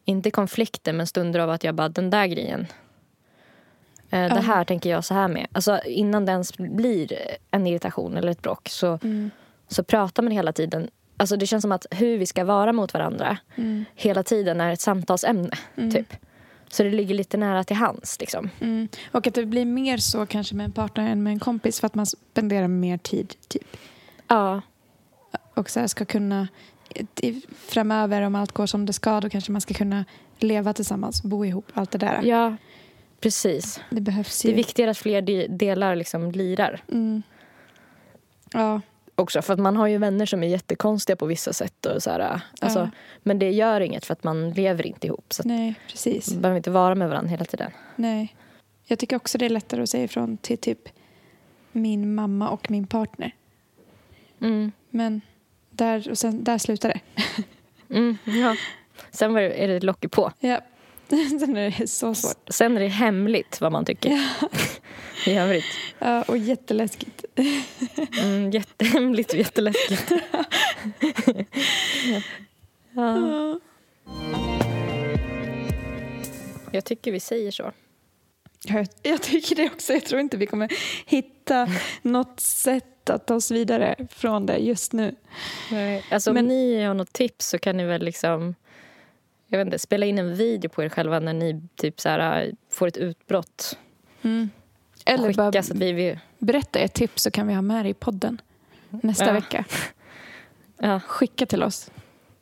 [0.06, 2.68] Inte konflikter, men stunder av att jag bara, den där grejen.
[4.10, 5.48] Eh, Det här tänker jag så här med.
[5.52, 7.14] Alltså, innan det ens blir
[7.52, 9.00] en irritation eller ett bråk så,
[9.68, 10.90] så pratar man hela tiden.
[11.18, 13.38] Alltså, det känns som att hur vi ska vara mot varandra
[13.96, 15.50] hela tiden är ett samtalsämne.
[15.76, 16.14] Typ.
[16.72, 18.20] Så det ligger lite nära till hands.
[18.20, 18.50] Liksom.
[18.62, 18.88] Mm.
[19.12, 21.88] Och att det blir mer så kanske med en partner än med en kompis för
[21.88, 23.34] att man spenderar mer tid.
[23.48, 23.78] Typ.
[24.28, 24.62] Ja,
[25.54, 26.48] Och så ska kunna
[27.58, 30.06] framöver om allt går som det ska då kanske man ska kunna
[30.40, 32.20] leva tillsammans, bo ihop, allt det där.
[32.24, 32.56] ja,
[33.20, 33.82] precis.
[33.90, 34.52] Det behövs Det ju.
[34.54, 36.82] är viktigare att fler de- delar liksom lirar.
[36.92, 37.24] Mm.
[38.54, 38.82] Ja,
[39.16, 41.86] Också för att man har ju vänner som är jättekonstiga på vissa sätt.
[41.86, 42.90] Och så här, alltså, Ja.
[43.24, 45.34] Men det gör inget för att man lever inte ihop.
[45.34, 46.32] Så nej, precis.
[46.32, 47.72] man behöver inte vara med varandra hela tiden.
[47.96, 48.36] Nej.
[48.86, 50.90] Jag tycker också det är lättare att säga ifrån till typ
[51.72, 53.36] min mamma och min partner.
[54.42, 54.72] Mm.
[54.90, 55.22] Men
[55.72, 57.00] där, och sen, där slutar det.
[57.96, 58.56] Mm, ja.
[59.12, 60.32] Sen var det, är det locket på.
[60.40, 60.62] Ja.
[61.40, 62.38] Sen är det så svårt.
[62.50, 64.10] Sen är det hemligt vad man tycker.
[65.28, 65.66] I övrigt.
[66.00, 67.26] Ja, och jätteläskigt.
[68.24, 70.12] Mm, jättehemligt och jätteläskigt.
[72.96, 73.60] ja.
[76.72, 77.72] Jag tycker vi säger så.
[78.66, 79.94] Jag, jag tycker det också.
[79.94, 80.70] Jag tror inte vi kommer
[81.06, 81.68] hitta
[82.02, 85.16] något sätt att ta oss vidare från det just nu.
[86.12, 88.56] Alltså, Men- om ni har något tips så kan ni väl liksom
[89.50, 92.52] jag vet inte, spela in en video på er själva när ni typ så här,
[92.70, 93.78] får ett utbrott.
[95.06, 95.92] Eller Skicka bara så att vi...
[95.92, 98.42] vi berätta ett tips så kan vi ha med det i podden
[98.90, 99.34] nästa Ja.
[99.34, 99.66] vecka.
[100.78, 101.92] ja, Skicka till oss.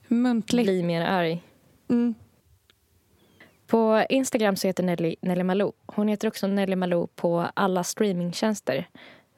[0.08, 0.66] Muntligt.
[0.68, 1.44] bli mer arg.
[1.90, 2.16] Mm.
[3.68, 5.72] På Instagram så heter Nelly, Nelly Malou.
[5.86, 8.88] Hon heter också Nelly Malou på alla streamingtjänster.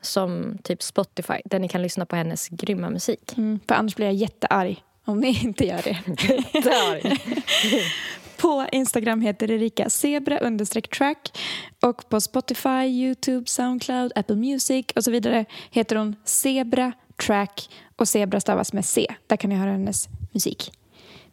[0.01, 3.37] Som typ Spotify, där ni kan lyssna på hennes grymma musik.
[3.37, 3.59] Mm.
[3.67, 5.97] För annars blir jag jättearg om ni inte gör det.
[8.37, 10.39] På Instagram heter Erika zebra
[10.91, 11.37] track
[11.81, 16.91] och på Spotify, Youtube, Soundcloud, Apple Music och så vidare heter hon Zebra
[17.25, 19.07] track och Zebra stavas med C.
[19.27, 20.71] Där kan ni höra hennes musik.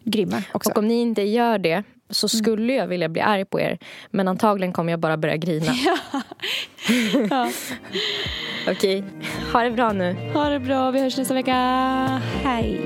[0.04, 0.70] Grymma också.
[0.70, 3.78] Och om ni inte gör det så skulle jag vilja bli arg på er.
[4.10, 5.72] Men antagligen kommer jag bara börja grina.
[7.30, 7.50] Ja.
[8.68, 9.04] Okej,
[9.52, 10.16] ha det bra nu.
[10.34, 11.52] Ha det bra, vi hörs nästa vecka.
[12.44, 12.80] Hej!